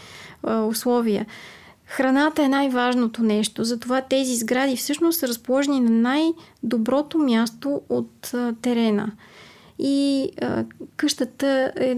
а, 0.42 0.62
условия. 0.62 1.26
Храната 1.86 2.42
е 2.42 2.48
най-важното 2.48 3.22
нещо, 3.22 3.64
затова 3.64 4.00
тези 4.00 4.36
сгради 4.36 4.76
всъщност 4.76 5.18
са 5.18 5.28
разположени 5.28 5.80
на 5.80 5.90
най-доброто 5.90 7.18
място 7.18 7.82
от 7.88 8.34
а, 8.34 8.54
терена. 8.62 9.12
И 9.78 10.30
а, 10.42 10.64
къщата 10.96 11.72
е 11.76 11.96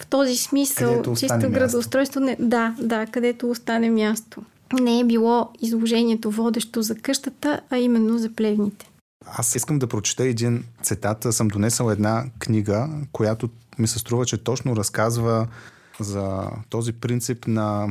в 0.00 0.06
този 0.06 0.36
смисъл 0.36 1.02
чисто 1.14 1.50
градоустройство. 1.50 2.20
Не, 2.20 2.36
да, 2.40 2.76
да, 2.80 3.06
където 3.06 3.50
остане 3.50 3.90
място 3.90 4.42
не 4.72 5.00
е 5.00 5.04
било 5.04 5.48
изложението 5.62 6.30
водещо 6.30 6.82
за 6.82 6.94
къщата, 6.94 7.60
а 7.70 7.78
именно 7.78 8.18
за 8.18 8.32
плевните. 8.32 8.90
Аз 9.26 9.54
искам 9.54 9.78
да 9.78 9.86
прочета 9.86 10.24
един 10.24 10.64
цитат. 10.82 11.26
Съм 11.30 11.48
донесъл 11.48 11.90
една 11.90 12.24
книга, 12.38 12.88
която 13.12 13.48
ми 13.78 13.88
се 13.88 13.98
струва, 13.98 14.26
че 14.26 14.44
точно 14.44 14.76
разказва 14.76 15.46
за 16.00 16.42
този 16.70 16.92
принцип 16.92 17.46
на 17.46 17.88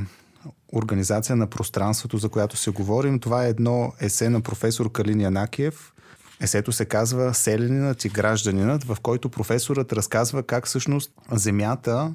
организация 0.73 1.35
на 1.35 1.47
пространството, 1.47 2.17
за 2.17 2.29
която 2.29 2.57
се 2.57 2.71
говорим. 2.71 3.19
Това 3.19 3.45
е 3.45 3.49
едно 3.49 3.93
есе 3.99 4.29
на 4.29 4.41
професор 4.41 4.91
Калин 4.91 5.21
Янакиев. 5.21 5.93
Есето 6.41 6.71
се 6.71 6.85
казва 6.85 7.33
Селенинът 7.33 8.05
и 8.05 8.09
гражданинът, 8.09 8.83
в 8.83 8.97
който 9.01 9.29
професорът 9.29 9.93
разказва 9.93 10.43
как 10.43 10.65
всъщност 10.65 11.11
земята 11.31 12.13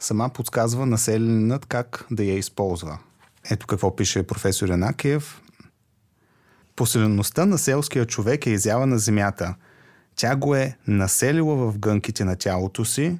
сама 0.00 0.28
подсказва 0.28 0.86
населенинът 0.86 1.66
как 1.66 2.06
да 2.10 2.24
я 2.24 2.38
използва. 2.38 2.98
Ето 3.50 3.66
какво 3.66 3.96
пише 3.96 4.22
професор 4.22 4.68
Янакиев. 4.68 5.42
Поселеността 6.76 7.46
на 7.46 7.58
селския 7.58 8.06
човек 8.06 8.46
е 8.46 8.50
изява 8.50 8.86
на 8.86 8.98
земята. 8.98 9.54
Тя 10.16 10.36
го 10.36 10.54
е 10.54 10.76
населила 10.86 11.56
в 11.56 11.78
гънките 11.78 12.24
на 12.24 12.36
тялото 12.36 12.84
си 12.84 13.18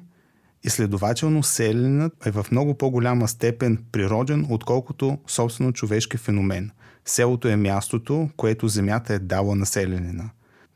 и 0.63 0.69
следователно 0.69 1.43
селенът 1.43 2.25
е 2.25 2.31
в 2.31 2.45
много 2.51 2.73
по-голяма 2.73 3.27
степен 3.27 3.77
природен, 3.91 4.47
отколкото 4.49 5.17
собствено 5.27 5.71
човешки 5.71 6.17
феномен. 6.17 6.71
Селото 7.05 7.47
е 7.47 7.55
мястото, 7.55 8.29
което 8.37 8.67
земята 8.67 9.13
е 9.13 9.19
дала 9.19 9.55
на 9.55 9.65
селенина. 9.65 10.29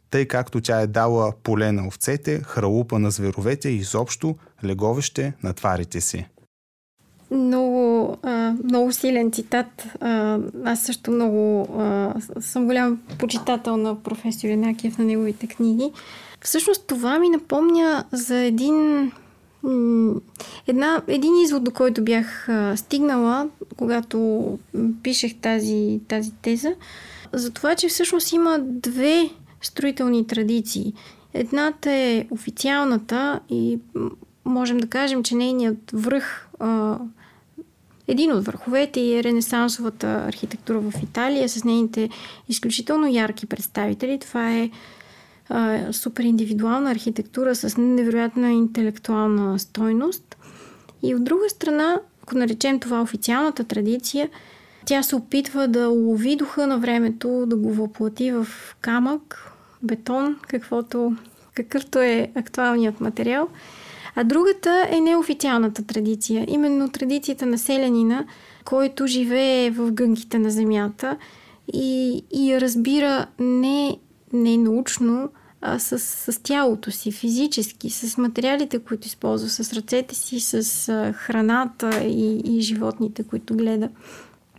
Тъй 0.10 0.28
както 0.28 0.62
тя 0.62 0.82
е 0.82 0.88
дала 0.88 1.34
поле 1.44 1.72
на 1.72 1.88
овцете, 1.88 2.42
хралупа 2.44 3.00
на 3.00 3.12
зверовете 3.12 3.70
и 3.70 3.76
изобщо 3.76 4.36
леговище 4.64 5.34
на 5.44 5.54
тварите 5.54 6.02
си 6.02 6.26
много, 7.34 8.18
а, 8.24 8.54
много 8.64 8.92
силен 8.92 9.32
цитат. 9.32 9.88
А, 10.00 10.40
аз 10.66 10.82
също 10.82 11.12
много 11.12 11.68
а, 11.80 12.14
съм 12.40 12.66
голям 12.66 13.00
почитател 13.20 13.78
на 13.78 14.04
професор 14.04 14.48
Янакиев 14.48 14.98
на 14.98 15.06
неговите 15.06 15.48
книги. 15.48 15.92
Всъщност 16.42 16.88
това 16.88 17.20
ми 17.20 17.30
напомня 17.30 18.04
за 18.12 18.38
един 18.38 19.12
една, 20.68 21.02
един 21.08 21.36
извод, 21.44 21.64
до 21.64 21.72
който 21.72 22.04
бях 22.04 22.48
стигнала, 22.76 23.50
когато 23.78 24.60
пишех 25.04 25.36
тази, 25.42 26.00
тази 26.08 26.32
теза, 26.32 26.74
за 27.34 27.52
това, 27.52 27.76
че 27.76 27.88
всъщност 27.88 28.32
има 28.32 28.60
две 28.62 29.30
строителни 29.62 30.28
традиции. 30.28 30.94
Едната 31.34 31.92
е 31.92 32.28
официалната 32.30 33.40
и 33.50 33.80
можем 34.46 34.78
да 34.78 34.88
кажем, 34.88 35.24
че 35.24 35.36
нейният 35.36 35.92
връх 35.94 36.50
един 38.08 38.32
от 38.32 38.46
върховете 38.46 39.16
е 39.16 39.24
ренесансовата 39.24 40.08
архитектура 40.08 40.80
в 40.80 40.94
Италия 41.04 41.50
с 41.50 41.64
нейните 41.64 42.10
изключително 42.50 43.08
ярки 43.08 43.46
представители. 43.46 44.20
Това 44.20 44.52
е 44.52 44.70
а, 45.54 45.94
супер 45.94 46.24
индивидуална 46.24 46.92
архитектура 46.92 47.56
с 47.56 47.78
невероятна 47.78 48.52
интелектуална 48.52 49.60
стойност. 49.60 50.38
И 51.04 51.16
от 51.16 51.24
друга 51.24 51.50
страна, 51.50 52.00
ако 52.24 52.38
наречем 52.38 52.80
това 52.80 53.02
официалната 53.02 53.64
традиция, 53.64 54.30
тя 54.86 55.04
се 55.04 55.16
опитва 55.16 55.68
да 55.68 55.90
улови 55.90 56.36
духа 56.36 56.68
на 56.68 56.78
времето, 56.78 57.46
да 57.48 57.56
го 57.56 57.74
въплати 57.74 58.32
в 58.32 58.48
камък, 58.82 59.52
бетон, 59.84 60.36
каквото, 60.48 61.16
какъвто 61.54 62.00
е 62.00 62.32
актуалният 62.36 63.02
материал. 63.02 63.48
А 64.16 64.24
другата 64.24 64.88
е 64.90 65.02
неофициалната 65.02 65.84
традиция, 65.86 66.46
именно 66.50 66.90
традицията 66.90 67.46
на 67.46 67.58
селянина, 67.58 68.26
който 68.66 69.08
живее 69.08 69.72
в 69.72 69.92
гънките 69.92 70.40
на 70.40 70.50
земята 70.50 71.18
и, 71.74 72.24
и 72.32 72.52
я 72.52 72.62
разбира 72.62 73.26
не, 73.40 73.98
не 74.34 74.58
научно, 74.58 75.30
а 75.66 75.80
с, 75.80 76.00
с 76.00 76.40
тялото 76.44 76.92
си, 76.92 77.12
физически, 77.12 77.90
с 77.90 78.18
материалите, 78.18 78.80
които 78.80 79.08
използва, 79.08 79.50
с 79.50 79.74
ръцете 79.74 80.16
си, 80.16 80.40
с 80.40 80.90
а, 80.90 81.14
храната 81.14 82.04
и, 82.04 82.42
и 82.46 82.62
животните, 82.62 83.24
които 83.24 83.56
гледа. 83.56 83.90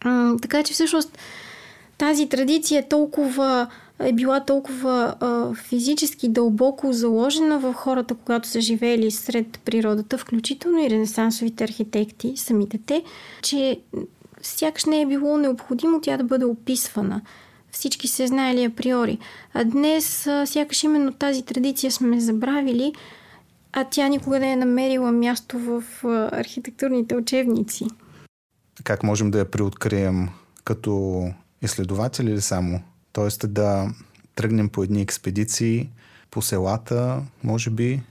А, 0.01 0.37
така 0.37 0.63
че 0.63 0.73
всъщност 0.73 1.19
тази 1.99 2.29
традиция 2.29 2.79
е 2.79 2.89
толкова 2.89 3.67
е 3.99 4.13
била 4.13 4.41
толкова 4.41 5.15
а, 5.21 5.55
физически 5.55 6.29
дълбоко 6.29 6.93
заложена 6.93 7.59
в 7.59 7.73
хората, 7.73 8.15
когато 8.15 8.49
са 8.49 8.61
живеели 8.61 9.11
сред 9.11 9.61
природата, 9.65 10.19
включително 10.19 10.85
и 10.85 10.91
ренесансовите 10.91 11.65
архитекти, 11.65 12.33
самите 12.37 12.79
те, 12.87 13.03
че 13.43 13.81
сякаш 14.43 14.85
не 14.85 15.01
е 15.01 15.07
било 15.07 15.39
необходимо 15.39 16.01
тя 16.01 16.17
да 16.17 16.25
бъде 16.25 16.45
описвана. 16.45 17.21
Всички 17.75 18.09
се 18.09 18.27
знаели 18.27 18.65
априори. 18.65 19.19
А 19.55 19.65
днес 19.65 20.29
сякаш 20.47 20.83
именно 20.83 21.13
тази 21.13 21.43
традиция 21.43 21.91
сме 21.91 22.21
забравили, 22.21 22.93
а 23.73 23.85
тя 23.85 24.09
никога 24.09 24.41
не 24.41 24.53
е 24.53 24.57
намерила 24.57 25.13
място 25.13 25.59
в 25.59 25.83
архитектурните 26.33 27.17
учебници. 27.17 27.87
Как 28.85 29.03
можем 29.03 29.31
да 29.31 29.39
я 29.39 29.51
приоткрием 29.51 30.29
като 30.65 31.25
изследователи 31.63 32.31
или 32.31 32.41
само? 32.41 32.83
Тоест 33.13 33.53
да 33.53 33.95
тръгнем 34.35 34.69
по 34.69 34.83
едни 34.83 35.03
експедиции 35.03 35.91
по 36.31 36.43
селата, 36.43 37.23
може 37.45 37.71
би, 37.71 38.03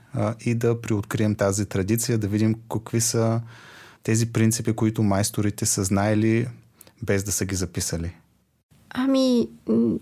и 0.45 0.55
да 0.55 0.81
приоткрием 0.81 1.35
тази 1.35 1.65
традиция, 1.65 2.17
да 2.17 2.27
видим 2.27 2.55
какви 2.71 3.01
са 3.01 3.41
тези 4.03 4.33
принципи, 4.33 4.73
които 4.73 5.03
майсторите 5.03 5.65
са 5.65 5.83
знаели 5.83 6.47
без 7.03 7.23
да 7.23 7.31
са 7.31 7.45
ги 7.45 7.55
записали. 7.55 8.13
Ами, 8.93 9.47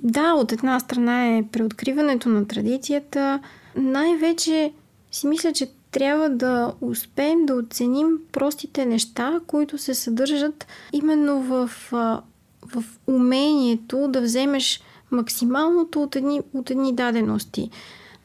да, 0.03 0.33
от 0.33 0.51
една 0.51 0.79
страна 0.79 1.37
е 1.37 1.43
преоткриването 1.51 2.29
на 2.29 2.47
традицията. 2.47 3.39
Най-вече 3.75 4.73
си 5.11 5.27
мисля, 5.27 5.53
че 5.53 5.67
трябва 5.91 6.29
да 6.29 6.73
успеем 6.81 7.45
да 7.45 7.55
оценим 7.55 8.07
простите 8.31 8.85
неща, 8.85 9.39
които 9.47 9.77
се 9.77 9.95
съдържат 9.95 10.67
именно 10.93 11.41
в, 11.41 11.69
в 11.91 12.83
умението 13.07 14.07
да 14.07 14.21
вземеш 14.21 14.81
максималното 15.11 16.03
от 16.03 16.15
едни, 16.15 16.41
от 16.53 16.69
едни 16.69 16.93
дадености 16.93 17.69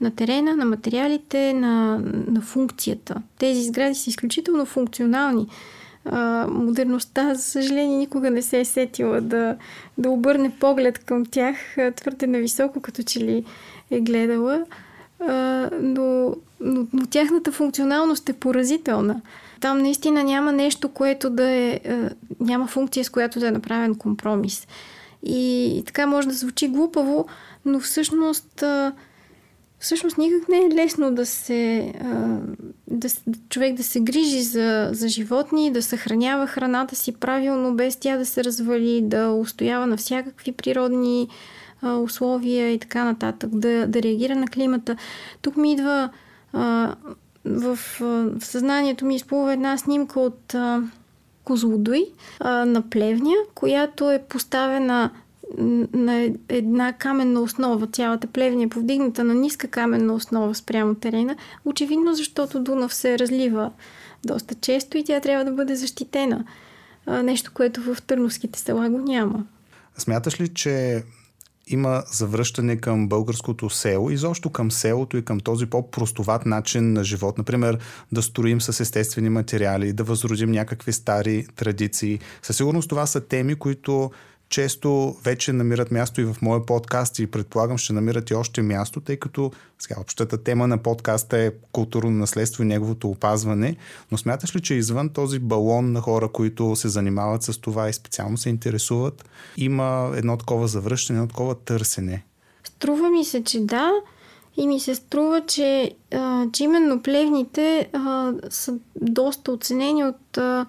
на 0.01 0.11
терена, 0.11 0.57
на 0.57 0.65
материалите, 0.65 1.53
на, 1.53 1.99
на 2.27 2.41
функцията. 2.41 3.23
Тези 3.39 3.63
сгради 3.63 3.95
са 3.95 4.11
изключително 4.11 4.67
функционални. 4.67 5.47
А, 6.11 6.47
модерността, 6.51 7.35
за 7.35 7.43
съжаление, 7.43 7.99
никога 7.99 8.31
не 8.31 8.43
се 8.43 8.61
е 8.61 8.65
сетила 8.65 9.21
да, 9.21 9.57
да 9.99 10.11
обърне 10.11 10.51
поглед 10.61 10.99
към 10.99 11.27
тях 11.27 11.57
твърде 11.97 12.27
нависоко, 12.27 12.81
като 12.81 13.03
че 13.03 13.21
ли 13.21 13.45
е 13.91 14.01
гледала. 14.01 14.65
А, 15.21 15.35
но, 15.83 16.35
но, 16.61 16.87
но 16.93 17.07
тяхната 17.07 17.53
функционалност 17.53 18.29
е 18.29 18.33
поразителна. 18.33 19.21
Там 19.61 19.79
наистина 19.79 20.25
няма 20.25 20.53
нещо, 20.53 20.89
което 20.89 21.31
да 21.31 21.51
е. 21.51 21.81
Няма 22.41 22.67
функция, 22.67 23.05
с 23.05 23.11
която 23.11 23.41
да 23.41 23.49
е 23.49 23.51
направен 23.51 23.95
компромис. 23.95 24.67
И 25.23 25.83
така 25.87 26.07
може 26.07 26.29
да 26.29 26.35
звучи 26.35 26.69
глупаво, 26.69 27.27
но 27.65 27.81
всъщност, 27.81 28.65
всъщност 29.79 30.19
никак 30.19 30.49
не 30.49 30.59
е 30.59 30.75
лесно 30.75 31.15
да 31.15 31.27
се, 31.27 31.93
да, 32.91 33.09
човек 33.49 33.75
да 33.75 33.83
се 33.83 34.01
грижи 34.01 34.43
за, 34.43 34.89
за 34.93 35.09
животни, 35.09 35.73
да 35.73 35.83
съхранява 35.83 36.47
храната 36.47 36.97
си 36.97 37.13
правилно, 37.13 37.75
без 37.75 37.97
тя 37.97 38.17
да 38.17 38.27
се 38.27 38.45
развали, 38.45 39.01
да 39.03 39.31
устоява 39.31 39.87
на 39.87 39.97
всякакви 39.97 40.53
природни 40.53 41.29
условия 42.03 42.73
и 42.73 42.79
така 42.79 43.05
нататък, 43.05 43.51
да, 43.53 43.87
да 43.87 44.03
реагира 44.03 44.37
на 44.37 44.49
климата. 44.49 44.97
Тук 45.43 45.57
ми 45.57 45.73
идва 45.73 46.11
в, 47.45 47.79
в 48.01 48.45
съзнанието 48.45 49.05
ми 49.05 49.15
изплува 49.15 49.53
една 49.53 49.79
снимка 49.79 50.21
от 50.21 50.55
Козлодуй 51.45 52.05
на 52.45 52.83
плевня, 52.91 53.35
която 53.55 54.11
е 54.11 54.23
поставена 54.29 55.11
на 55.93 56.31
една 56.49 56.93
каменна 56.93 57.41
основа. 57.41 57.87
Цялата 57.87 58.27
плевня 58.27 58.65
е 58.65 58.69
повдигната 58.69 59.25
на 59.25 59.35
ниска 59.35 59.69
каменна 59.69 60.15
основа 60.15 60.55
спрямо 60.55 60.95
терена. 60.95 61.37
Очевидно, 61.65 62.15
защото 62.15 62.63
Дунав 62.63 62.95
се 62.95 63.19
разлива 63.19 63.73
доста 64.25 64.55
често 64.55 64.99
и 64.99 65.05
тя 65.05 65.21
трябва 65.21 65.45
да 65.45 65.53
бъде 65.53 65.77
защитена. 65.77 66.45
Нещо, 67.07 67.51
което 67.55 67.81
в 67.81 68.03
търновските 68.03 68.59
села 68.59 68.91
го 68.91 68.99
няма. 68.99 69.45
Смяташ 69.99 70.41
ли, 70.41 70.49
че 70.49 71.03
има 71.69 72.03
завръщане 72.13 72.77
към 72.77 73.09
българското 73.09 73.71
село, 73.71 74.11
изобщо 74.11 74.51
към 74.51 74.71
селото 74.71 75.17
и 75.17 75.25
към 75.25 75.41
този 75.41 75.67
по-простоват 75.67 76.47
начин 76.47 76.93
на 76.93 77.05
живот. 77.05 77.39
Например, 77.39 77.79
да 78.13 78.23
строим 78.23 78.61
с 78.61 78.81
естествени 78.81 79.29
материали, 79.29 79.93
да 79.93 80.05
възродим 80.05 80.51
някакви 80.51 80.93
стари 80.93 81.47
традиции. 81.57 82.19
Със 82.43 82.57
сигурност 82.57 82.89
това 82.89 83.07
са 83.07 83.21
теми, 83.21 83.55
които 83.55 84.11
често 84.49 85.17
вече 85.25 85.53
намират 85.53 85.91
място 85.91 86.21
и 86.21 86.25
в 86.25 86.37
моя 86.43 86.67
подкаст 86.67 87.19
и 87.19 87.27
предполагам 87.27 87.79
ще 87.79 87.93
намират 87.93 88.31
и 88.31 88.35
още 88.35 88.63
място, 88.63 89.01
тъй 89.01 89.17
като 89.17 89.51
сега 89.79 90.01
общата 90.01 90.43
тема 90.43 90.67
на 90.67 90.79
подкаста 90.79 91.39
е 91.39 91.53
културно 91.73 92.11
наследство 92.11 92.63
и 92.63 92.67
неговото 92.67 93.09
опазване, 93.09 93.77
но 94.13 94.19
смяташ 94.19 94.57
ли, 94.57 94.61
че 94.61 94.75
извън 94.75 95.09
този 95.09 95.39
балон 95.39 95.93
на 95.93 96.01
хора, 96.01 96.29
които 96.29 96.77
се 96.77 96.89
занимават 96.89 97.43
с 97.43 97.59
това 97.61 97.89
и 97.89 97.93
специално 97.93 98.37
се 98.37 98.49
интересуват, 98.49 99.29
има 99.57 100.13
едно 100.17 100.37
такова 100.37 100.69
завръщане, 100.69 101.19
едно 101.19 101.29
такова 101.29 101.55
търсене? 101.55 102.25
Струва 102.65 103.11
ми 103.11 103.25
се, 103.25 103.45
че 103.45 103.61
да. 103.61 103.93
И 104.57 104.67
ми 104.67 104.81
се 104.81 104.95
струва, 104.95 105.47
че, 105.47 105.97
а, 106.15 106.47
че 106.53 106.65
именно 106.65 107.03
плевните 107.03 107.89
а, 107.93 108.33
са 108.51 108.75
доста 109.01 109.53
оценени 109.53 110.05
от 110.05 110.39
а, 110.39 110.67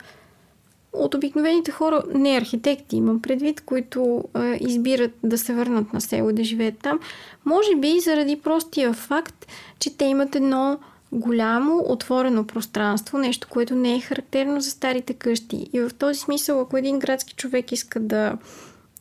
от 1.00 1.14
обикновените 1.14 1.72
хора, 1.72 2.04
не 2.14 2.38
архитекти 2.38 2.96
имам 2.96 3.22
предвид, 3.22 3.62
които 3.62 4.24
а, 4.34 4.58
избират 4.60 5.12
да 5.24 5.38
се 5.38 5.54
върнат 5.54 5.94
на 5.94 6.02
село 6.02 6.30
и 6.30 6.34
да 6.34 6.44
живеят 6.44 6.76
там, 6.82 7.00
може 7.46 7.76
би 7.76 8.00
заради 8.00 8.36
простия 8.36 8.94
факт, 8.94 9.48
че 9.80 9.98
те 9.98 10.06
имат 10.06 10.36
едно 10.36 10.80
голямо 11.12 11.84
отворено 11.88 12.48
пространство, 12.48 13.18
нещо, 13.18 13.48
което 13.50 13.76
не 13.76 13.96
е 13.96 14.00
характерно 14.00 14.62
за 14.62 14.70
старите 14.72 15.14
къщи. 15.14 15.70
И 15.74 15.80
в 15.80 15.92
този 16.00 16.20
смисъл, 16.20 16.62
ако 16.62 16.78
един 16.78 17.00
градски 17.00 17.34
човек 17.34 17.72
иска 17.72 18.00
да 18.00 18.38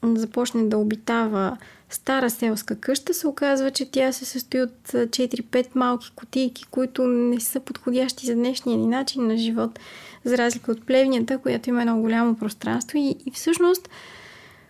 започне 0.03 0.69
да 0.69 0.79
обитава 0.79 1.57
стара 1.91 2.31
селска 2.31 2.77
къща, 2.77 3.15
се 3.15 3.27
оказва, 3.27 3.71
че 3.71 3.91
тя 3.91 4.13
се 4.13 4.25
състои 4.25 4.63
от 4.63 4.89
4-5 4.93 5.67
малки 5.75 6.13
котийки, 6.17 6.65
които 6.71 7.07
не 7.07 7.41
са 7.41 7.61
подходящи 7.61 8.27
за 8.27 8.35
днешния 8.35 8.79
ни 8.79 8.87
начин 8.87 9.27
на 9.27 9.37
живот 9.37 9.79
за 10.27 10.39
разлика 10.39 10.73
от 10.73 10.87
плевнята, 10.87 11.39
която 11.39 11.69
има 11.69 11.81
едно 11.81 12.01
голямо 12.01 12.35
пространство 12.35 12.99
и, 12.99 13.17
и 13.27 13.31
всъщност 13.31 13.89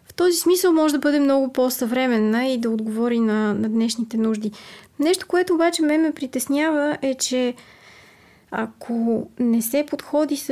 в 0.04 0.14
този 0.14 0.36
смисъл 0.36 0.72
може 0.72 0.94
да 0.94 1.00
бъде 1.00 1.20
много 1.20 1.52
по-съвременна 1.52 2.46
и 2.46 2.58
да 2.58 2.70
отговори 2.70 3.20
на, 3.20 3.54
на 3.54 3.68
днешните 3.68 4.16
нужди. 4.16 4.52
Нещо, 4.98 5.26
което 5.26 5.54
обаче 5.54 5.82
ме 5.82 5.98
ме 5.98 6.12
притеснява 6.12 6.98
е, 7.02 7.14
че 7.14 7.54
ако 8.50 9.26
не 9.38 9.62
се 9.62 9.86
подходи 9.86 10.36
с 10.36 10.50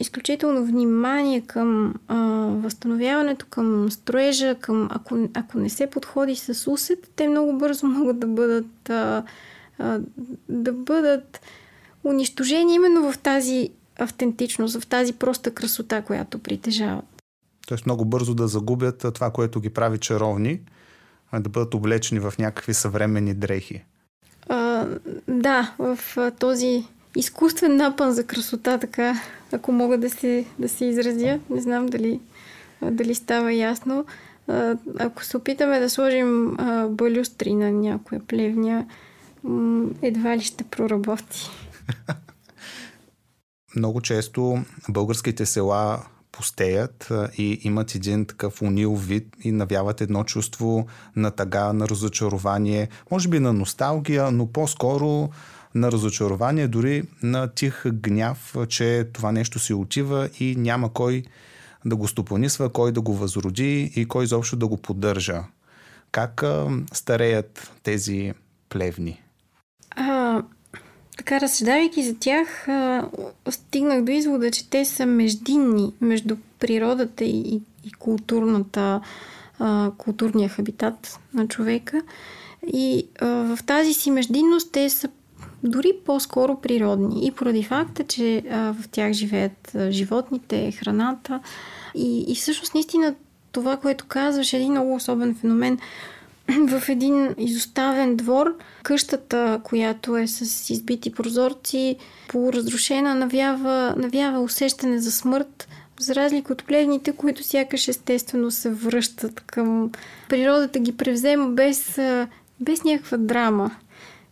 изключително 0.00 0.64
внимание 0.64 1.40
към 1.40 1.94
а, 2.08 2.16
възстановяването, 2.50 3.46
към 3.50 3.90
строежа, 3.90 4.54
към, 4.54 4.88
ако, 4.92 5.28
ако 5.34 5.58
не 5.58 5.70
се 5.70 5.86
подходи 5.86 6.36
с 6.36 6.70
усет, 6.70 7.10
те 7.16 7.28
много 7.28 7.58
бързо 7.58 7.86
могат 7.86 8.18
да 8.18 8.26
бъдат, 8.26 8.90
а, 8.90 9.22
а, 9.78 10.00
да 10.48 10.72
бъдат 10.72 11.40
унищожени 12.04 12.74
именно 12.74 13.12
в 13.12 13.18
тази 13.18 13.70
автентичност, 14.00 14.80
в 14.80 14.86
тази 14.86 15.12
проста 15.12 15.54
красота, 15.54 16.02
която 16.02 16.38
притежават. 16.38 17.04
Тоест 17.66 17.86
много 17.86 18.04
бързо 18.04 18.34
да 18.34 18.48
загубят 18.48 19.06
това, 19.14 19.30
което 19.30 19.60
ги 19.60 19.70
прави 19.70 19.98
чаровни, 19.98 20.60
а 21.32 21.40
да 21.40 21.48
бъдат 21.48 21.74
облечени 21.74 22.20
в 22.20 22.34
някакви 22.38 22.74
съвременни 22.74 23.34
дрехи. 23.34 23.84
А, 24.48 24.86
да, 25.28 25.74
в 25.78 25.98
този 26.38 26.84
изкуствен 27.16 27.76
напън 27.76 28.12
за 28.12 28.24
красота, 28.24 28.78
така, 28.78 29.22
ако 29.52 29.72
мога 29.72 29.98
да 29.98 30.10
се, 30.10 30.44
да 30.58 30.68
се 30.68 30.84
изразя. 30.84 31.40
Не 31.50 31.60
знам 31.60 31.86
дали, 31.86 32.20
дали 32.82 33.14
става 33.14 33.52
ясно. 33.52 34.04
Ако 34.98 35.24
се 35.24 35.36
опитаме 35.36 35.80
да 35.80 35.90
сложим 35.90 36.56
балюстри 36.88 37.54
на 37.54 37.72
някоя 37.72 38.20
плевня, 38.26 38.86
едва 40.02 40.36
ли 40.36 40.42
ще 40.42 40.64
проработи. 40.64 41.50
Много 43.76 44.00
често 44.00 44.64
българските 44.88 45.46
села 45.46 46.02
пустеят 46.32 47.12
и 47.38 47.60
имат 47.62 47.94
един 47.94 48.26
такъв 48.26 48.62
унил 48.62 48.96
вид 48.96 49.36
и 49.44 49.52
навяват 49.52 50.00
едно 50.00 50.24
чувство 50.24 50.86
на 51.16 51.30
тъга, 51.30 51.72
на 51.72 51.88
разочарование, 51.88 52.88
може 53.10 53.28
би 53.28 53.38
на 53.38 53.52
носталгия, 53.52 54.30
но 54.30 54.46
по-скоро 54.46 55.30
на 55.74 55.92
разочарование, 55.92 56.68
дори 56.68 57.02
на 57.22 57.48
тих 57.48 57.86
гняв, 57.86 58.56
че 58.68 59.08
това 59.12 59.32
нещо 59.32 59.58
си 59.58 59.74
отива 59.74 60.28
и 60.40 60.56
няма 60.56 60.92
кой 60.92 61.24
да 61.84 61.96
го 61.96 62.08
стопанисва, 62.08 62.68
кой 62.68 62.92
да 62.92 63.00
го 63.00 63.14
възроди 63.14 63.92
и 63.96 64.04
кой 64.04 64.24
изобщо 64.24 64.56
да 64.56 64.66
го 64.66 64.76
поддържа. 64.76 65.42
Как 66.12 66.42
стареят 66.92 67.70
тези 67.82 68.32
плевни? 68.68 69.22
Така, 71.20 71.40
разсъждавайки 71.40 72.02
за 72.02 72.14
тях, 72.14 72.68
стигнах 73.50 74.04
до 74.04 74.12
извода, 74.12 74.50
че 74.50 74.70
те 74.70 74.84
са 74.84 75.06
междинни 75.06 75.92
между 76.00 76.36
природата 76.58 77.24
и, 77.24 77.62
и 77.84 77.92
културната, 77.98 79.00
културния 79.98 80.48
хабитат 80.48 81.20
на 81.34 81.48
човека. 81.48 82.02
И 82.72 83.06
в 83.22 83.58
тази 83.66 83.94
си 83.94 84.10
междинност 84.10 84.72
те 84.72 84.90
са 84.90 85.08
дори 85.62 85.92
по-скоро 86.06 86.60
природни. 86.60 87.26
И 87.26 87.30
поради 87.30 87.62
факта, 87.62 88.04
че 88.04 88.42
в 88.52 88.88
тях 88.90 89.12
живеят 89.12 89.76
животните, 89.90 90.72
храната. 90.72 91.40
И, 91.94 92.24
и 92.28 92.34
всъщност 92.34 92.74
наистина 92.74 93.14
това, 93.52 93.76
което 93.76 94.04
казваш, 94.08 94.52
е 94.52 94.56
един 94.56 94.70
много 94.70 94.94
особен 94.94 95.34
феномен– 95.34 95.78
в 96.68 96.88
един 96.88 97.34
изоставен 97.38 98.16
двор. 98.16 98.56
Къщата, 98.82 99.60
която 99.64 100.16
е 100.16 100.26
с 100.26 100.70
избити 100.70 101.12
прозорци, 101.12 101.96
полуразрушена, 102.28 103.14
навява, 103.14 103.94
навява 103.96 104.40
усещане 104.40 104.98
за 104.98 105.12
смърт, 105.12 105.68
за 106.00 106.14
разлика 106.14 106.52
от 106.52 106.64
плевните, 106.64 107.12
които 107.12 107.44
сякаш 107.44 107.88
естествено 107.88 108.50
се 108.50 108.70
връщат 108.70 109.40
към 109.40 109.90
природата, 110.28 110.78
ги 110.78 110.96
превзема 110.96 111.48
без, 111.48 111.98
без 112.60 112.84
някаква 112.84 113.16
драма. 113.16 113.70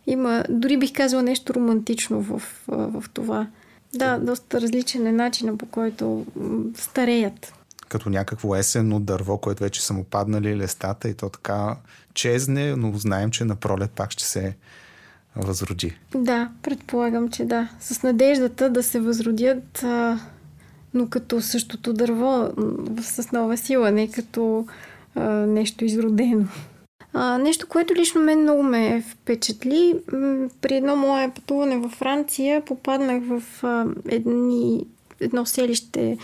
Има, 0.07 0.43
дори 0.49 0.77
бих 0.77 0.93
казала 0.93 1.23
нещо 1.23 1.53
романтично 1.53 2.21
в, 2.21 2.41
в 2.67 3.03
това. 3.13 3.47
Да, 3.93 4.17
доста 4.17 4.61
различен 4.61 5.07
е 5.07 5.11
начинът 5.11 5.57
по 5.57 5.65
който 5.65 6.25
стареят 6.75 7.58
като 7.89 8.09
някакво 8.09 8.55
есенно 8.55 8.99
дърво, 8.99 9.37
което 9.37 9.63
вече 9.63 9.85
са 9.85 9.93
му 9.93 10.03
паднали 10.03 10.57
листата 10.57 11.09
и 11.09 11.13
то 11.13 11.29
така 11.29 11.75
чезне, 12.13 12.75
но 12.75 12.93
знаем, 12.93 13.31
че 13.31 13.45
на 13.45 13.55
пролет 13.55 13.91
пак 13.91 14.11
ще 14.11 14.23
се 14.23 14.55
възроди. 15.35 15.97
Да, 16.15 16.49
предполагам, 16.63 17.29
че 17.29 17.45
да. 17.45 17.69
С 17.79 18.03
надеждата 18.03 18.69
да 18.69 18.83
се 18.83 18.99
възродят, 18.99 19.83
а, 19.83 20.19
но 20.93 21.09
като 21.09 21.41
същото 21.41 21.93
дърво 21.93 22.49
с 23.01 23.31
нова 23.31 23.57
сила, 23.57 23.91
не 23.91 24.11
като 24.11 24.67
а, 25.15 25.29
нещо 25.29 25.85
изродено. 25.85 26.45
А, 27.13 27.37
нещо, 27.37 27.67
което 27.67 27.95
лично 27.95 28.21
мен 28.21 28.41
много 28.41 28.63
ме 28.63 29.03
впечатли. 29.11 29.95
При 30.61 30.75
едно 30.75 30.95
мое 30.95 31.31
пътуване 31.35 31.77
във 31.77 31.91
Франция 31.91 32.65
попаднах 32.65 33.23
в 33.23 33.63
а, 33.63 33.85
едни 34.09 34.85
едно 35.21 35.45
селище 35.45 36.17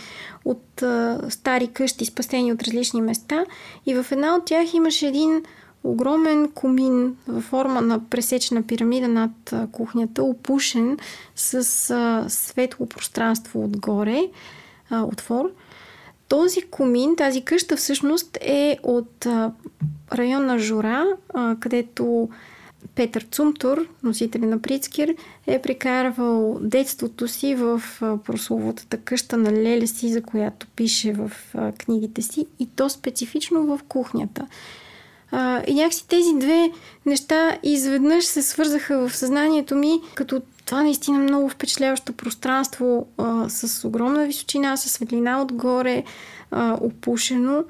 от 0.44 0.82
а, 0.82 1.20
стари 1.28 1.68
къщи, 1.68 2.04
спасени 2.04 2.52
от 2.52 2.62
различни 2.62 3.02
места. 3.02 3.44
И 3.86 3.94
в 3.94 4.06
една 4.12 4.34
от 4.34 4.44
тях 4.44 4.74
имаше 4.74 5.06
един 5.06 5.42
огромен 5.84 6.50
комин 6.54 7.16
във 7.28 7.44
форма 7.44 7.80
на 7.80 8.10
пресечена 8.10 8.62
пирамида 8.62 9.08
над 9.08 9.54
кухнята, 9.72 10.22
опушен 10.22 10.98
с 11.36 11.54
а, 11.90 12.24
светло 12.28 12.86
пространство 12.86 13.64
отгоре, 13.64 14.20
а, 14.90 15.02
отвор. 15.02 15.50
Този 16.28 16.62
комин, 16.62 17.16
тази 17.16 17.44
къща 17.44 17.76
всъщност 17.76 18.38
е 18.40 18.78
от 18.82 19.26
а, 19.26 19.52
района 20.12 20.58
Жура, 20.58 21.06
а, 21.34 21.56
където 21.60 22.28
Петър 22.94 23.26
Цумтур, 23.30 23.88
носител 24.02 24.40
на 24.40 24.62
Прицкер, 24.62 25.14
е 25.46 25.62
прекарвал 25.62 26.58
детството 26.60 27.28
си 27.28 27.54
в 27.54 27.82
прословутата 28.00 28.96
къща 28.96 29.36
на 29.36 29.52
Леля 29.52 29.86
си, 29.86 30.12
за 30.12 30.22
която 30.22 30.66
пише 30.76 31.12
в 31.12 31.32
книгите 31.78 32.22
си, 32.22 32.46
и 32.58 32.66
то 32.66 32.90
специфично 32.90 33.62
в 33.62 33.80
кухнята. 33.88 34.46
и 35.66 35.74
някакси 35.74 36.08
тези 36.08 36.30
две 36.38 36.70
неща 37.06 37.58
изведнъж 37.62 38.24
се 38.24 38.42
свързаха 38.42 39.08
в 39.08 39.16
съзнанието 39.16 39.76
ми, 39.76 40.00
като 40.14 40.42
това 40.66 40.82
наистина 40.82 41.18
много 41.18 41.48
впечатляващо 41.48 42.12
пространство 42.12 43.06
а, 43.18 43.48
с 43.48 43.88
огромна 43.88 44.26
височина, 44.26 44.76
с 44.76 44.88
светлина 44.88 45.42
отгоре, 45.42 46.04
а, 46.50 46.78
опушено. 46.80 47.64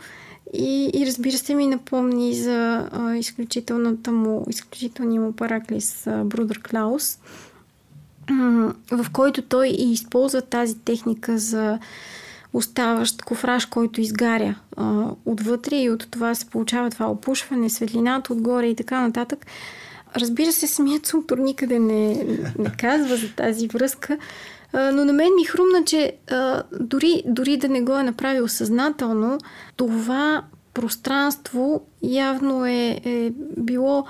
И, 0.54 0.90
и 0.94 1.06
разбира 1.06 1.38
се 1.38 1.54
ми 1.54 1.66
напомни 1.66 2.34
за 2.34 2.88
а, 2.92 3.14
изключителната 3.16 4.12
му, 4.12 4.46
изключителния 4.48 5.20
му 5.20 5.32
параклис 5.32 6.08
Брудър 6.24 6.60
Клаус, 6.62 7.18
в 8.90 9.06
който 9.12 9.42
той 9.42 9.68
и 9.68 9.92
използва 9.92 10.42
тази 10.42 10.78
техника 10.78 11.38
за 11.38 11.78
оставащ 12.52 13.22
кофраж, 13.22 13.66
който 13.66 14.00
изгаря 14.00 14.54
а, 14.76 15.10
отвътре 15.24 15.76
и 15.76 15.90
от 15.90 16.08
това 16.10 16.34
се 16.34 16.46
получава 16.46 16.90
това 16.90 17.06
опушване, 17.06 17.70
светлината 17.70 18.32
отгоре 18.32 18.66
и 18.66 18.76
така 18.76 19.00
нататък. 19.00 19.46
Разбира 20.16 20.52
се, 20.52 20.66
самият 20.66 21.06
Султур 21.06 21.38
никъде 21.38 21.78
не, 21.78 22.24
не 22.58 22.72
казва 22.78 23.16
за 23.16 23.32
тази 23.32 23.68
връзка, 23.68 24.18
но 24.76 25.04
на 25.04 25.12
мен 25.12 25.34
ми 25.34 25.44
хрумна, 25.44 25.84
че 25.84 26.12
а, 26.30 26.62
дори, 26.80 27.22
дори 27.26 27.56
да 27.56 27.68
не 27.68 27.82
го 27.82 27.92
е 27.92 28.02
направил 28.02 28.48
съзнателно, 28.48 29.38
това 29.76 30.42
пространство 30.74 31.82
явно 32.02 32.66
е, 32.66 33.00
е 33.04 33.32
било 33.56 34.06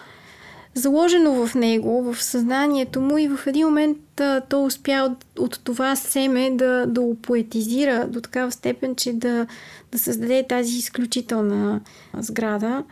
заложено 0.74 1.46
в 1.46 1.54
него, 1.54 2.12
в 2.12 2.22
съзнанието 2.22 3.00
му 3.00 3.18
и 3.18 3.28
в 3.28 3.46
един 3.46 3.66
момент 3.66 4.20
а, 4.20 4.40
то 4.40 4.64
успя 4.64 5.08
от, 5.10 5.26
от 5.38 5.60
това 5.64 5.96
семе 5.96 6.50
да, 6.50 6.86
да 6.86 7.00
опоетизира 7.00 8.06
до 8.08 8.20
такава 8.20 8.52
степен, 8.52 8.94
че 8.96 9.12
да, 9.12 9.46
да 9.92 9.98
създаде 9.98 10.46
тази 10.48 10.78
изключителна 10.78 11.80
сграда, 12.18 12.84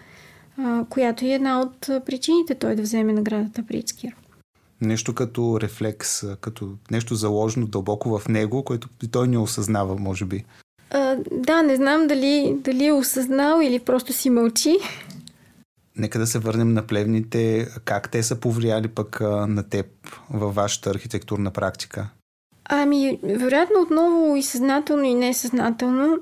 а, 0.59 0.85
която 0.91 1.25
е 1.25 1.29
една 1.29 1.61
от 1.61 1.81
причините 2.07 2.55
той 2.55 2.75
да 2.75 2.83
вземе 2.83 3.13
наградата 3.13 3.63
Прицкер. 3.63 4.17
Нещо 4.85 5.15
като 5.15 5.61
рефлекс, 5.61 6.23
като 6.41 6.69
нещо 6.91 7.15
заложено 7.15 7.67
дълбоко 7.67 8.19
в 8.19 8.29
него, 8.29 8.65
което 8.65 8.89
той 9.11 9.29
не 9.29 9.39
осъзнава, 9.39 9.97
може 9.97 10.25
би. 10.25 10.45
А, 10.91 11.17
да, 11.33 11.63
не 11.63 11.77
знам 11.77 12.07
дали, 12.07 12.57
дали 12.61 12.87
е 12.87 12.93
осъзнал 12.93 13.61
или 13.63 13.79
просто 13.79 14.13
си 14.13 14.31
мълчи. 14.31 14.77
Нека 15.97 16.19
да 16.19 16.27
се 16.27 16.39
върнем 16.39 16.73
на 16.73 16.87
плевните. 16.87 17.69
Как 17.85 18.11
те 18.11 18.23
са 18.23 18.37
повлияли 18.37 18.89
пък 18.89 19.21
на 19.49 19.69
теб 19.69 19.87
във 20.31 20.55
вашата 20.55 20.91
архитектурна 20.91 21.51
практика? 21.51 22.09
Ами, 22.65 23.19
вероятно 23.23 23.81
отново 23.81 24.37
и 24.37 24.43
съзнателно 24.43 25.05
и 25.05 25.15
несъзнателно. 25.15 26.19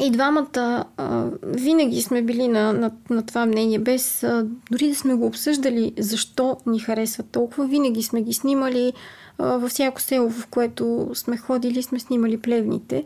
И 0.00 0.10
двамата 0.10 0.84
а, 0.96 1.26
винаги 1.42 2.02
сме 2.02 2.22
били 2.22 2.48
на, 2.48 2.72
на, 2.72 2.90
на 3.10 3.26
това 3.26 3.46
мнение, 3.46 3.78
без 3.78 4.22
а, 4.22 4.46
дори 4.70 4.88
да 4.88 4.94
сме 4.94 5.14
го 5.14 5.26
обсъждали 5.26 5.92
защо 5.98 6.56
ни 6.66 6.78
харесва 6.78 7.22
толкова. 7.22 7.66
Винаги 7.66 8.02
сме 8.02 8.22
ги 8.22 8.32
снимали 8.32 8.92
а, 9.38 9.46
във 9.56 9.70
всяко 9.70 10.00
село, 10.00 10.30
в 10.30 10.46
което 10.46 11.10
сме 11.14 11.36
ходили, 11.36 11.82
сме 11.82 11.98
снимали 11.98 12.36
плевните. 12.36 13.04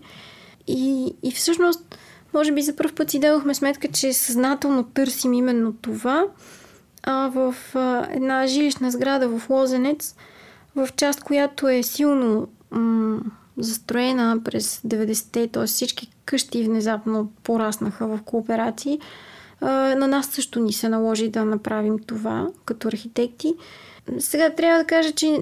И, 0.67 1.15
и 1.23 1.31
всъщност 1.31 1.99
може 2.35 2.53
би 2.53 2.63
за 2.63 2.77
първ 2.77 2.93
път 2.95 3.11
си 3.11 3.19
дадохме 3.19 3.55
сметка, 3.55 3.89
че 3.89 4.13
съзнателно 4.13 4.85
търсим 4.85 5.33
именно 5.33 5.73
това. 5.73 6.27
А 7.03 7.29
в 7.29 7.55
а, 7.75 8.07
една 8.11 8.47
жилищна 8.47 8.91
сграда 8.91 9.29
в 9.29 9.51
Лозенец, 9.51 10.15
в 10.77 10.89
част, 10.97 11.23
която 11.23 11.69
е 11.69 11.83
силно 11.83 12.49
м- 12.71 13.21
застроена 13.57 14.41
през 14.45 14.81
90-те, 14.81 15.49
т.е. 15.49 15.67
всички 15.67 16.11
къщи 16.31 16.63
внезапно 16.63 17.33
пораснаха 17.43 18.07
в 18.07 18.21
кооперации, 18.25 19.01
на 19.61 20.07
нас 20.07 20.27
също 20.27 20.61
ни 20.61 20.73
се 20.73 20.89
наложи 20.89 21.29
да 21.29 21.45
направим 21.45 21.99
това 21.99 22.49
като 22.65 22.89
архитекти. 22.89 23.55
Сега 24.19 24.51
трябва 24.51 24.79
да 24.79 24.85
кажа, 24.85 25.13
че 25.13 25.39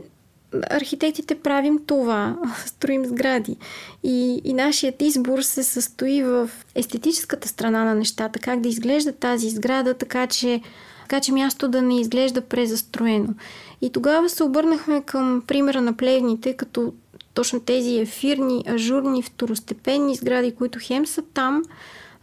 архитектите 0.70 1.34
правим 1.34 1.78
това, 1.86 2.36
строим 2.66 3.06
сгради. 3.06 3.56
И, 4.02 4.40
и 4.44 4.52
нашият 4.52 5.02
избор 5.02 5.40
се 5.40 5.62
състои 5.62 6.22
в 6.22 6.50
естетическата 6.74 7.48
страна 7.48 7.84
на 7.84 7.94
нещата, 7.94 8.38
как 8.38 8.60
да 8.60 8.68
изглежда 8.68 9.12
тази 9.12 9.50
сграда, 9.50 9.94
така 9.94 10.26
че 10.26 10.60
така 11.02 11.20
че 11.20 11.32
място 11.32 11.68
да 11.68 11.82
не 11.82 12.00
изглежда 12.00 12.40
презастроено. 12.40 13.34
И 13.80 13.90
тогава 13.90 14.28
се 14.28 14.44
обърнахме 14.44 15.00
към 15.00 15.42
примера 15.46 15.80
на 15.80 15.92
плевните, 15.92 16.54
като 16.54 16.92
точно 17.38 17.60
тези 17.60 17.98
ефирни, 17.98 18.64
ажурни, 18.68 19.22
второстепенни 19.22 20.14
сгради, 20.14 20.54
които 20.54 20.78
хем 20.82 21.06
са 21.06 21.22
там, 21.22 21.62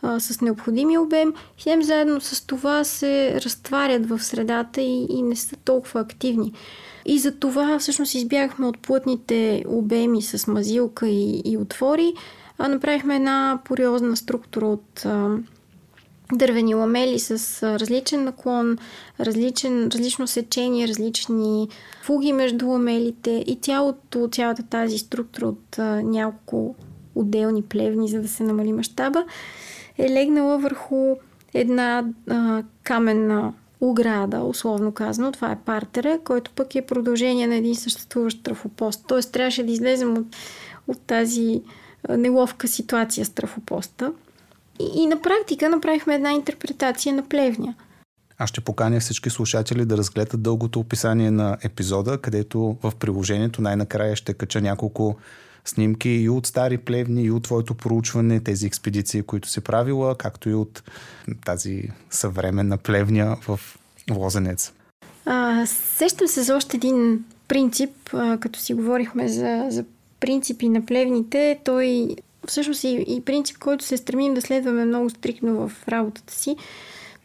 а, 0.02 0.20
с 0.20 0.42
необходимия 0.42 1.02
обем, 1.02 1.34
хем 1.58 1.84
заедно 1.84 2.22
с 2.22 2.48
това 2.48 2.84
се 2.84 3.42
разтварят 3.42 4.10
в 4.10 4.24
средата 4.24 4.82
и, 4.82 5.06
и 5.10 5.22
не 5.22 5.36
са 5.36 5.56
толкова 5.56 6.00
активни. 6.00 6.54
И 7.06 7.20
за 7.20 7.32
това 7.32 7.80
всъщност 7.80 8.14
избягахме 8.14 8.68
от 8.68 8.80
плътните 8.80 9.64
обеми 9.68 10.22
с 10.22 10.48
мазилка 10.48 11.08
и, 11.08 11.42
и 11.46 11.58
отвори, 11.58 12.14
а 12.58 12.68
направихме 12.68 13.16
една 13.16 13.60
пориозна 13.66 14.18
структура 14.18 14.68
от 14.68 15.06
а, 15.06 15.38
дървени 16.34 16.76
ламели 16.76 17.20
с 17.20 17.64
различен 17.80 18.24
наклон, 18.24 18.78
различен, 19.20 19.88
различно 19.94 20.28
сечение, 20.28 20.88
различни 20.88 21.68
фуги 22.04 22.34
между 22.34 22.68
ламелите 22.68 23.44
и 23.48 23.56
цялото, 23.62 24.30
цялата 24.32 24.64
тази 24.64 24.98
структура 24.98 25.48
от 25.48 25.78
няколко 26.04 26.76
отделни 27.16 27.62
плевни, 27.62 28.10
за 28.10 28.22
да 28.22 28.28
се 28.28 28.44
намали 28.44 28.74
мащаба, 28.74 29.26
е 29.98 30.10
легнала 30.10 30.58
върху 30.58 31.16
една 31.54 32.06
а, 32.30 32.64
каменна 32.84 33.54
ограда, 33.82 34.40
условно 34.40 34.92
казано. 34.92 35.32
Това 35.32 35.52
е 35.52 35.60
партера, 35.66 36.20
който 36.24 36.52
пък 36.56 36.76
е 36.76 36.86
продължение 36.86 37.48
на 37.48 37.56
един 37.56 37.76
съществуващ 37.76 38.44
трафопост. 38.44 39.06
Тоест 39.08 39.32
трябваше 39.32 39.64
да 39.64 39.72
излезем 39.72 40.18
от, 40.18 40.26
от 40.88 41.02
тази 41.02 41.62
неловка 42.10 42.68
ситуация 42.68 43.26
с 43.26 43.30
трафопоста. 43.30 44.14
И, 44.80 45.04
и 45.04 45.06
на 45.06 45.22
практика 45.22 45.70
направихме 45.70 46.16
една 46.16 46.34
интерпретация 46.34 47.16
на 47.16 47.30
плевня. 47.30 47.76
Аз 48.38 48.50
ще 48.50 48.62
поканя 48.62 49.00
всички 49.00 49.30
слушатели 49.30 49.86
да 49.86 49.98
разгледат 49.98 50.42
дългото 50.42 50.80
описание 50.80 51.32
на 51.32 51.58
епизода, 51.64 52.18
където 52.18 52.78
в 52.84 52.94
приложението 53.00 53.62
най-накрая 53.62 54.16
ще 54.16 54.34
кача 54.34 54.62
няколко 54.62 55.16
снимки 55.66 56.10
и 56.10 56.30
от 56.30 56.48
стари 56.48 56.78
плевни, 56.78 57.24
и 57.24 57.32
от 57.32 57.44
твоето 57.44 57.76
проучване, 57.76 58.40
тези 58.40 58.66
експедиции, 58.66 59.22
които 59.22 59.50
си 59.50 59.62
правила, 59.62 60.16
както 60.16 60.50
и 60.50 60.54
от 60.54 60.84
тази 61.46 61.90
съвременна 62.10 62.78
плевня 62.78 63.38
в 63.48 63.60
Лозенец. 64.12 64.74
А, 65.26 65.66
сещам 65.66 66.28
се 66.28 66.44
за 66.44 66.56
още 66.56 66.78
един 66.78 67.26
принцип, 67.48 67.92
а, 68.14 68.38
като 68.38 68.60
си 68.60 68.74
говорихме 68.74 69.28
за, 69.28 69.66
за 69.70 69.86
принципи 70.20 70.70
на 70.70 70.86
плевните. 70.86 71.60
Той 71.66 72.16
всъщност 72.48 72.84
и, 72.84 73.06
и 73.08 73.22
принцип, 73.22 73.58
който 73.58 73.86
се 73.86 73.98
стремим 73.98 74.34
да 74.34 74.42
следваме 74.42 74.86
много 74.86 75.10
стрикно 75.10 75.68
в 75.68 75.88
работата 75.88 76.34
си. 76.34 76.56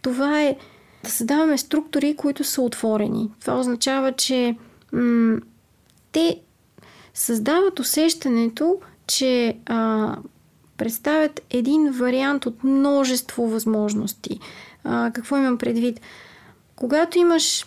Това 0.02 0.42
е 0.42 0.56
да 1.04 1.10
създаваме 1.10 1.58
структури, 1.58 2.16
които 2.16 2.44
са 2.44 2.62
отворени. 2.62 3.30
Това 3.40 3.60
означава, 3.60 4.12
че 4.12 4.56
м- 4.92 5.40
те 6.12 6.40
създават 7.14 7.80
усещането, 7.80 8.80
че 9.06 9.56
а, 9.66 10.16
представят 10.76 11.40
един 11.50 11.90
вариант 11.90 12.46
от 12.46 12.64
множество 12.64 13.48
възможности. 13.48 14.40
А, 14.84 15.10
какво 15.14 15.36
имам 15.36 15.58
предвид? 15.58 16.00
Когато 16.76 17.18
имаш 17.18 17.66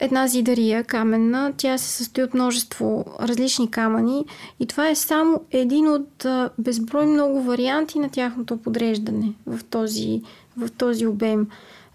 една 0.00 0.26
зидария 0.26 0.84
каменна, 0.84 1.52
тя 1.56 1.78
се 1.78 1.88
състои 1.88 2.24
от 2.24 2.34
множество 2.34 3.04
различни 3.20 3.70
камъни 3.70 4.24
и 4.60 4.66
това 4.66 4.88
е 4.88 4.94
само 4.94 5.40
един 5.50 5.88
от 5.88 6.26
безброй 6.58 7.06
много 7.06 7.42
варианти 7.42 7.98
на 7.98 8.10
тяхното 8.10 8.56
подреждане 8.56 9.32
в 9.46 9.64
този, 9.64 10.22
в 10.56 10.70
този 10.70 11.06
обем. 11.06 11.46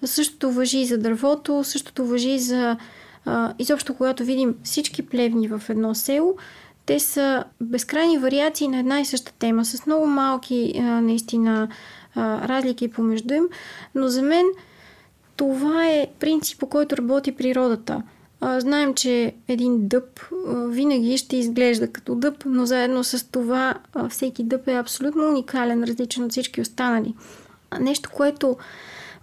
Същото 0.05 0.51
въжи 0.51 0.79
и 0.79 0.85
за 0.85 0.97
дървото, 0.97 1.63
същото 1.63 2.05
въжи 2.05 2.29
и 2.29 2.39
за 2.39 2.77
изобщо, 3.59 3.93
когато 3.93 4.23
видим 4.23 4.55
всички 4.63 5.05
плевни 5.05 5.47
в 5.47 5.61
едно 5.69 5.95
село, 5.95 6.37
те 6.85 6.99
са 6.99 7.43
безкрайни 7.61 8.17
вариации 8.17 8.67
на 8.67 8.79
една 8.79 8.99
и 8.99 9.05
съща 9.05 9.33
тема, 9.39 9.65
с 9.65 9.85
много 9.85 10.05
малки 10.05 10.79
наистина 10.79 11.67
разлики 12.17 12.91
помежду 12.91 13.33
им, 13.33 13.43
но 13.95 14.07
за 14.07 14.21
мен 14.21 14.45
това 15.35 15.87
е 15.87 16.07
принцип, 16.19 16.59
по 16.59 16.69
който 16.69 16.97
работи 16.97 17.31
природата. 17.31 18.01
Знаем, 18.57 18.93
че 18.93 19.33
един 19.47 19.87
дъб 19.87 20.19
винаги 20.67 21.17
ще 21.17 21.37
изглежда 21.37 21.91
като 21.91 22.15
дъб, 22.15 22.43
но 22.45 22.65
заедно 22.65 23.03
с 23.03 23.31
това 23.31 23.73
всеки 24.09 24.43
дъб 24.43 24.67
е 24.67 24.73
абсолютно 24.73 25.27
уникален, 25.29 25.83
различен 25.83 26.23
от 26.23 26.31
всички 26.31 26.61
останали. 26.61 27.13
Нещо, 27.79 28.09
което 28.13 28.57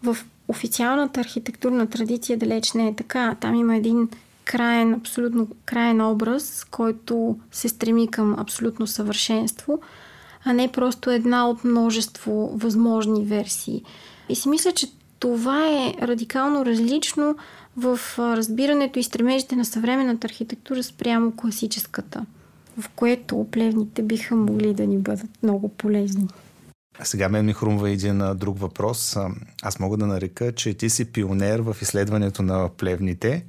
в 0.03 0.17
официалната 0.49 1.21
архитектурна 1.21 1.87
традиция 1.87 2.39
далеч 2.39 2.73
не 2.73 2.89
е 2.89 2.95
така. 2.95 3.37
Там 3.41 3.55
има 3.55 3.77
един 3.77 4.09
краен, 4.45 4.95
абсолютно 4.95 5.49
краен 5.65 6.01
образ, 6.01 6.67
който 6.71 7.39
се 7.53 7.69
стреми 7.69 8.09
към 8.09 8.37
абсолютно 8.39 8.87
съвършенство, 8.87 9.81
а 10.45 10.53
не 10.53 10.73
просто 10.73 11.11
една 11.11 11.49
от 11.49 11.65
множество 11.65 12.51
възможни 12.55 13.25
версии. 13.25 13.83
И 14.29 14.35
си 14.35 14.49
мисля, 14.49 14.73
че 14.73 14.87
това 15.21 15.69
е 15.69 15.95
радикално 16.07 16.67
различно 16.67 17.37
в 17.77 18.01
разбирането 18.19 18.99
и 18.99 19.03
стремежите 19.03 19.57
на 19.57 19.65
съвременната 19.65 20.27
архитектура 20.27 20.83
спрямо 20.83 21.33
класическата, 21.37 22.27
в 22.79 22.89
което 22.89 23.47
плевните 23.51 24.03
биха 24.03 24.37
могли 24.37 24.75
да 24.75 24.87
ни 24.87 24.99
бъдат 24.99 25.31
много 25.43 25.69
полезни. 25.69 26.29
Сега 27.03 27.29
мен 27.29 27.47
ми 27.47 27.53
хрумва 27.53 27.91
един 27.91 28.23
друг 28.35 28.59
въпрос. 28.59 29.17
Аз 29.63 29.79
мога 29.79 29.97
да 29.97 30.07
нарека, 30.07 30.53
че 30.53 30.75
ти 30.75 30.91
си 30.91 31.05
пионер 31.13 31.61
в 31.61 31.77
изследването 31.83 32.43
на 32.43 32.69
плевните. 32.69 33.45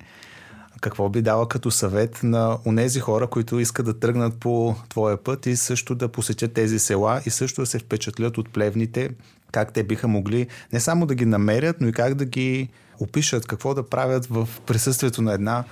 Какво 0.82 1.10
би 1.10 1.22
дала 1.22 1.50
като 1.50 1.72
съвет 1.72 2.20
на 2.24 2.58
онези 2.65 3.00
хора, 3.00 3.28
които 3.28 3.60
искат 3.60 3.86
да 3.86 4.00
тръгнат 4.00 4.39
по 4.39 4.76
твоя 4.89 5.17
път 5.17 5.46
и 5.46 5.56
също 5.56 5.96
да 5.96 6.08
посетят 6.08 6.54
тези 6.54 6.80
села 6.80 7.22
и 7.26 7.30
също 7.30 7.62
да 7.62 7.65
се 7.65 7.80
впечатлят 7.80 8.38
от 8.38 8.50
плевните, 8.50 9.10
как 9.52 9.74
те 9.74 9.84
биха 9.84 10.08
могли 10.08 10.48
не 10.74 10.80
само 10.80 11.06
да 11.06 11.15
ги 11.15 11.26
намерят, 11.26 11.82
но 11.82 11.88
и 11.88 11.91
как 11.91 12.13
да 12.13 12.26
ги 12.26 12.70
опишат, 13.00 13.48
какво 13.48 13.74
да 13.74 13.89
правят 13.89 14.26
в 14.26 14.50
присъствието 14.65 15.22
на 15.22 15.34
една, 15.34 15.63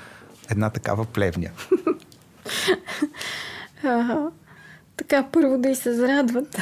една 0.51 0.69
такава 0.69 1.05
плевня? 1.05 1.49
така, 4.97 5.27
първо 5.31 5.57
да 5.57 5.69
и 5.69 5.75
се 5.75 5.93
зарадват. 5.93 6.57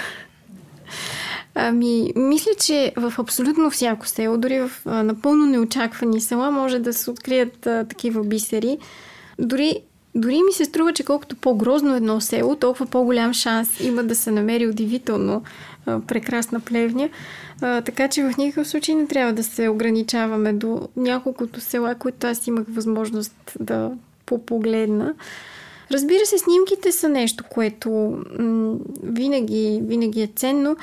Ами, 1.59 2.13
мисля, 2.15 2.51
че 2.59 2.93
в 2.97 3.13
абсолютно 3.17 3.69
всяко 3.69 4.07
село, 4.07 4.37
дори 4.37 4.59
в 4.59 4.71
а, 4.85 5.03
напълно 5.03 5.45
неочаквани 5.45 6.21
села, 6.21 6.51
може 6.51 6.79
да 6.79 6.93
се 6.93 7.11
открият 7.11 7.67
а, 7.67 7.85
такива 7.89 8.23
бисери. 8.23 8.77
Дори, 9.39 9.75
дори 10.15 10.43
ми 10.43 10.51
се 10.51 10.65
струва, 10.65 10.93
че 10.93 11.03
колкото 11.03 11.35
по-грозно 11.35 11.95
едно 11.95 12.21
село, 12.21 12.55
толкова 12.55 12.85
по-голям 12.85 13.33
шанс 13.33 13.79
има 13.79 14.03
да 14.03 14.15
се 14.15 14.31
намери 14.31 14.67
удивително 14.67 15.43
а, 15.85 15.99
прекрасна 15.99 16.59
плевня. 16.59 17.09
А, 17.61 17.81
така 17.81 18.07
че 18.07 18.23
в 18.23 18.37
никакъв 18.37 18.67
случай 18.67 18.95
не 18.95 19.07
трябва 19.07 19.33
да 19.33 19.43
се 19.43 19.69
ограничаваме 19.69 20.53
до 20.53 20.87
няколкото 20.95 21.61
села, 21.61 21.95
които 21.95 22.27
аз 22.27 22.47
имах 22.47 22.65
възможност 22.69 23.57
да 23.59 23.91
попогледна. 24.25 25.13
Разбира 25.91 26.25
се, 26.25 26.37
снимките 26.37 26.91
са 26.91 27.09
нещо, 27.09 27.43
което 27.49 27.89
м- 28.39 28.75
винаги, 29.03 29.79
винаги 29.83 30.21
е 30.21 30.29
ценно, 30.35 30.77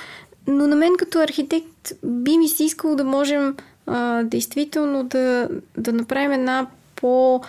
но 0.46 0.66
на 0.66 0.76
мен 0.76 0.92
като 0.98 1.18
архитект 1.18 1.92
би 2.04 2.38
ми 2.38 2.48
се 2.48 2.64
искало 2.64 2.96
да 2.96 3.04
можем 3.04 3.56
а, 3.86 4.22
действително 4.22 5.04
да, 5.04 5.48
да 5.78 5.92
направим 5.92 6.32
една 6.32 6.66
по 6.96 7.40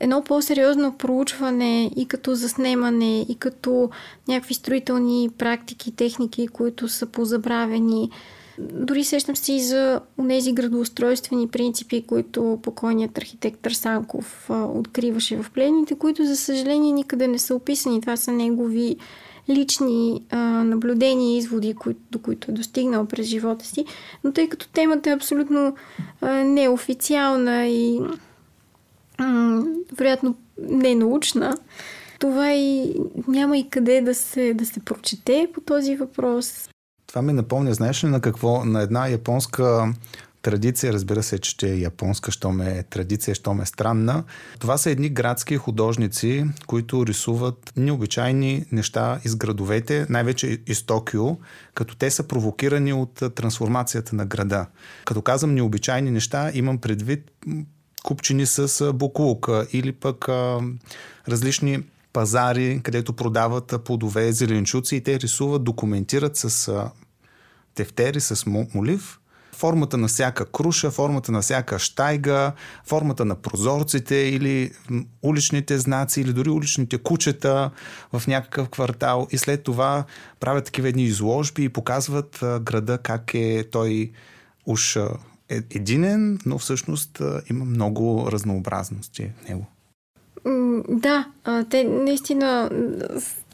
едно 0.00 0.24
по-сериозно 0.24 0.92
проучване 0.98 1.90
и 1.96 2.08
като 2.08 2.34
заснемане, 2.34 3.20
и 3.28 3.36
като 3.38 3.90
някакви 4.28 4.54
строителни 4.54 5.30
практики, 5.38 5.96
техники, 5.96 6.48
които 6.48 6.88
са 6.88 7.06
позабравени. 7.06 8.10
Дори 8.58 9.04
сещам 9.04 9.36
си 9.36 9.52
и 9.52 9.60
за 9.60 10.00
тези 10.28 10.52
градоустройствени 10.52 11.48
принципи, 11.48 12.06
които 12.06 12.58
покойният 12.62 13.18
архитект 13.18 13.60
Търсанков 13.60 14.50
откриваше 14.50 15.42
в 15.42 15.50
плените, 15.50 15.94
които 15.94 16.24
за 16.24 16.36
съжаление 16.36 16.92
никъде 16.92 17.28
не 17.28 17.38
са 17.38 17.54
описани. 17.54 18.00
Това 18.00 18.16
са 18.16 18.32
негови 18.32 18.96
лични 19.48 20.22
а, 20.30 20.38
наблюдения 20.64 21.34
и 21.34 21.38
изводи, 21.38 21.74
кои, 21.74 21.96
до 22.10 22.18
които 22.18 22.50
е 22.50 22.54
достигнал 22.54 23.06
през 23.06 23.26
живота 23.26 23.64
си. 23.64 23.84
Но 24.24 24.32
тъй 24.32 24.48
като 24.48 24.68
темата 24.68 25.10
е 25.10 25.14
абсолютно 25.14 25.74
а, 26.20 26.32
неофициална 26.32 27.66
и 27.66 28.00
м- 29.18 29.64
вероятно 29.92 30.34
не 30.58 30.94
научна, 30.94 31.58
това 32.18 32.52
и 32.52 32.94
няма 33.28 33.58
и 33.58 33.68
къде 33.68 34.00
да 34.00 34.14
се, 34.14 34.54
да 34.54 34.66
се 34.66 34.80
прочете 34.80 35.48
по 35.54 35.60
този 35.60 35.96
въпрос. 35.96 36.68
Това 37.06 37.22
ми 37.22 37.32
напомня, 37.32 37.74
знаеш 37.74 38.04
ли 38.04 38.08
на 38.08 38.20
какво? 38.20 38.64
На 38.64 38.82
една 38.82 39.08
японска 39.08 39.94
традиция, 40.42 40.92
разбира 40.92 41.22
се, 41.22 41.38
че 41.38 41.68
е 41.68 41.78
японска, 41.78 42.30
що 42.30 42.52
ме 42.52 42.78
е 42.78 42.82
традиция, 42.82 43.34
що 43.34 43.54
ме 43.54 43.62
е 43.62 43.66
странна. 43.66 44.24
Това 44.58 44.78
са 44.78 44.90
едни 44.90 45.08
градски 45.08 45.56
художници, 45.56 46.44
които 46.66 47.06
рисуват 47.06 47.72
необичайни 47.76 48.66
неща 48.72 49.20
из 49.24 49.36
градовете, 49.36 50.06
най-вече 50.08 50.58
из 50.66 50.82
Токио, 50.82 51.36
като 51.74 51.96
те 51.96 52.10
са 52.10 52.22
провокирани 52.22 52.92
от 52.92 53.22
трансформацията 53.34 54.16
на 54.16 54.26
града. 54.26 54.66
Като 55.04 55.22
казвам 55.22 55.54
необичайни 55.54 56.10
неща, 56.10 56.50
имам 56.54 56.78
предвид 56.78 57.30
купчини 58.04 58.46
с 58.46 58.92
буклук 58.92 59.48
или 59.72 59.92
пък 59.92 60.28
а, 60.28 60.60
различни 61.28 61.82
пазари, 62.12 62.80
където 62.82 63.12
продават 63.12 63.74
плодове, 63.84 64.32
зеленчуци 64.32 64.96
и 64.96 65.00
те 65.00 65.20
рисуват, 65.20 65.64
документират 65.64 66.36
с 66.36 66.72
тефтери, 67.74 68.20
с 68.20 68.46
молив 68.46 69.18
формата 69.58 69.96
на 69.96 70.08
всяка 70.08 70.44
круша, 70.44 70.90
формата 70.90 71.32
на 71.32 71.40
всяка 71.40 71.78
штайга, 71.78 72.52
формата 72.86 73.24
на 73.24 73.34
прозорците 73.34 74.14
или 74.14 74.70
уличните 75.22 75.78
знаци 75.78 76.20
или 76.20 76.32
дори 76.32 76.50
уличните 76.50 76.98
кучета 76.98 77.70
в 78.12 78.26
някакъв 78.26 78.68
квартал 78.68 79.26
и 79.30 79.38
след 79.38 79.62
това 79.62 80.04
правят 80.40 80.64
такива 80.64 80.88
едни 80.88 81.02
изложби 81.02 81.64
и 81.64 81.68
показват 81.68 82.38
града 82.62 82.98
как 82.98 83.34
е 83.34 83.64
той 83.70 84.10
уж 84.66 84.96
е 85.48 85.60
единен, 85.70 86.38
но 86.46 86.58
всъщност 86.58 87.22
има 87.50 87.64
много 87.64 88.28
разнообразности 88.32 89.30
в 89.44 89.48
него. 89.48 89.66
Да, 90.88 91.26
те 91.70 91.84
наистина 91.84 92.70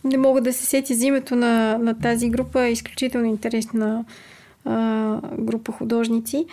не 0.05 0.19
мога 0.19 0.41
да 0.41 0.53
се 0.53 0.67
сети 0.67 0.95
за 0.95 1.07
името 1.07 1.37
на, 1.37 1.79
на 1.79 1.99
тази 1.99 2.31
група. 2.31 2.69
Изключително 2.69 3.27
интересна 3.27 4.05
група 5.39 5.73
художници. 5.73 6.47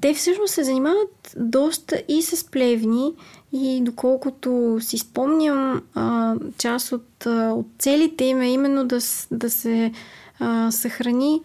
Те 0.00 0.14
всъщност 0.14 0.54
се 0.54 0.64
занимават 0.64 1.34
доста 1.36 2.02
и 2.08 2.22
с 2.22 2.50
плевни 2.50 3.12
и 3.52 3.80
доколкото 3.82 4.78
си 4.80 4.98
спомням, 4.98 5.82
а, 5.94 6.34
част 6.58 6.92
от, 6.92 7.26
а, 7.26 7.52
от 7.52 7.66
целите 7.78 8.24
им 8.24 8.40
е 8.40 8.50
именно 8.50 8.84
да, 8.84 8.98
да 9.30 9.50
се 9.50 9.92
а, 10.38 10.70
съхрани 10.70 11.40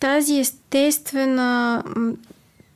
тази 0.00 0.38
естествена 0.38 1.82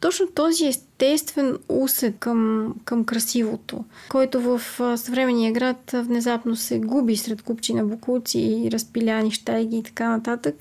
точно 0.04 0.26
този 0.26 0.66
естествен 0.66 1.58
усет 1.68 2.14
към, 2.18 2.74
към 2.84 3.04
красивото, 3.04 3.84
който 4.08 4.40
в 4.40 4.60
съвременния 4.96 5.52
град 5.52 5.90
внезапно 5.94 6.56
се 6.56 6.78
губи 6.78 7.16
сред 7.16 7.42
купчина 7.42 7.84
букуци, 7.84 8.68
разпиляни 8.72 9.30
щайги 9.30 9.76
и 9.76 9.82
така 9.82 10.08
нататък 10.08 10.54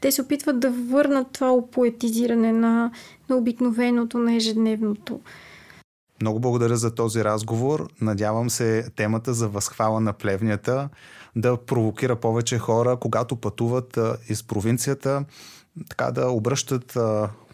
те 0.00 0.12
се 0.12 0.22
опитват 0.22 0.60
да 0.60 0.70
върнат 0.70 1.26
това 1.32 1.52
опоетизиране 1.52 2.52
на, 2.52 2.90
на 3.28 3.36
обикновеното, 3.36 4.18
на 4.18 4.36
ежедневното. 4.36 5.20
Много 6.20 6.40
благодаря 6.40 6.76
за 6.76 6.94
този 6.94 7.24
разговор. 7.24 7.88
Надявам 8.00 8.50
се 8.50 8.90
темата 8.96 9.34
за 9.34 9.48
възхвала 9.48 10.00
на 10.00 10.12
плевнята 10.12 10.88
да 11.36 11.56
провокира 11.56 12.16
повече 12.16 12.58
хора, 12.58 12.96
когато 12.96 13.36
пътуват 13.36 13.98
из 14.28 14.42
провинцията, 14.42 15.24
така 15.88 16.10
да 16.10 16.30
обръщат 16.30 16.98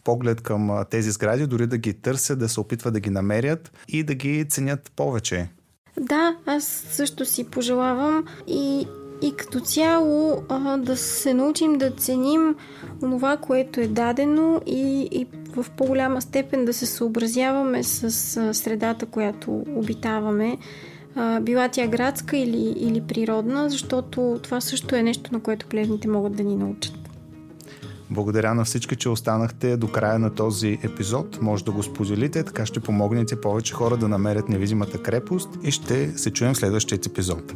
поглед 0.05 0.40
към 0.40 0.84
тези 0.90 1.11
сгради, 1.11 1.47
дори 1.47 1.66
да 1.66 1.78
ги 1.78 1.95
търсят, 1.95 2.38
да 2.38 2.49
се 2.49 2.61
опитват 2.61 2.95
да 2.95 3.01
ги 3.01 3.11
намерят 3.11 3.72
и 3.88 4.03
да 4.03 4.14
ги 4.14 4.49
ценят 4.49 4.92
повече. 4.97 5.49
Да, 6.01 6.36
аз 6.47 6.64
също 6.90 7.24
си 7.24 7.51
пожелавам 7.51 8.24
и 8.47 8.88
и 9.25 9.33
като 9.37 9.61
цяло 9.61 10.43
а, 10.49 10.77
да 10.77 10.97
се 10.97 11.35
научим 11.35 11.79
да 11.79 11.91
ценим 11.91 12.55
това, 13.01 13.37
което 13.37 13.81
е 13.81 13.87
дадено 13.87 14.61
и, 14.66 15.09
и 15.12 15.27
в 15.57 15.66
по-голяма 15.77 16.22
степен 16.22 16.64
да 16.64 16.72
се 16.72 16.87
съобразяваме 16.87 17.83
с 17.83 18.05
а, 18.37 18.55
средата, 18.55 19.07
която 19.07 19.64
обитаваме, 19.75 20.59
а, 21.14 21.41
била 21.41 21.68
тя 21.68 21.87
градска 21.87 22.37
или, 22.37 22.75
или 22.77 23.01
природна, 23.01 23.70
защото 23.70 24.41
това 24.43 24.61
също 24.61 24.97
е 24.97 25.03
нещо, 25.03 25.31
на 25.33 25.41
което 25.41 25.66
плевните 25.66 26.09
могат 26.09 26.37
да 26.37 26.43
ни 26.43 26.57
научат. 26.57 26.95
Благодаря 28.11 28.55
на 28.55 28.64
всички, 28.64 28.97
че 28.97 29.09
останахте 29.09 29.77
до 29.77 29.89
края 29.89 30.18
на 30.18 30.35
този 30.35 30.79
епизод. 30.83 31.43
Може 31.43 31.64
да 31.64 31.72
го 31.72 31.83
споделите, 31.83 32.43
така 32.43 32.66
ще 32.66 32.81
помогнете 32.81 33.41
повече 33.41 33.75
хора 33.75 33.97
да 33.97 34.09
намерят 34.09 34.49
невидимата 34.49 35.03
крепост 35.03 35.49
и 35.62 35.70
ще 35.70 36.18
се 36.18 36.31
чуем 36.31 36.55
в 36.55 36.57
следващия 36.57 36.99
епизод. 37.07 37.55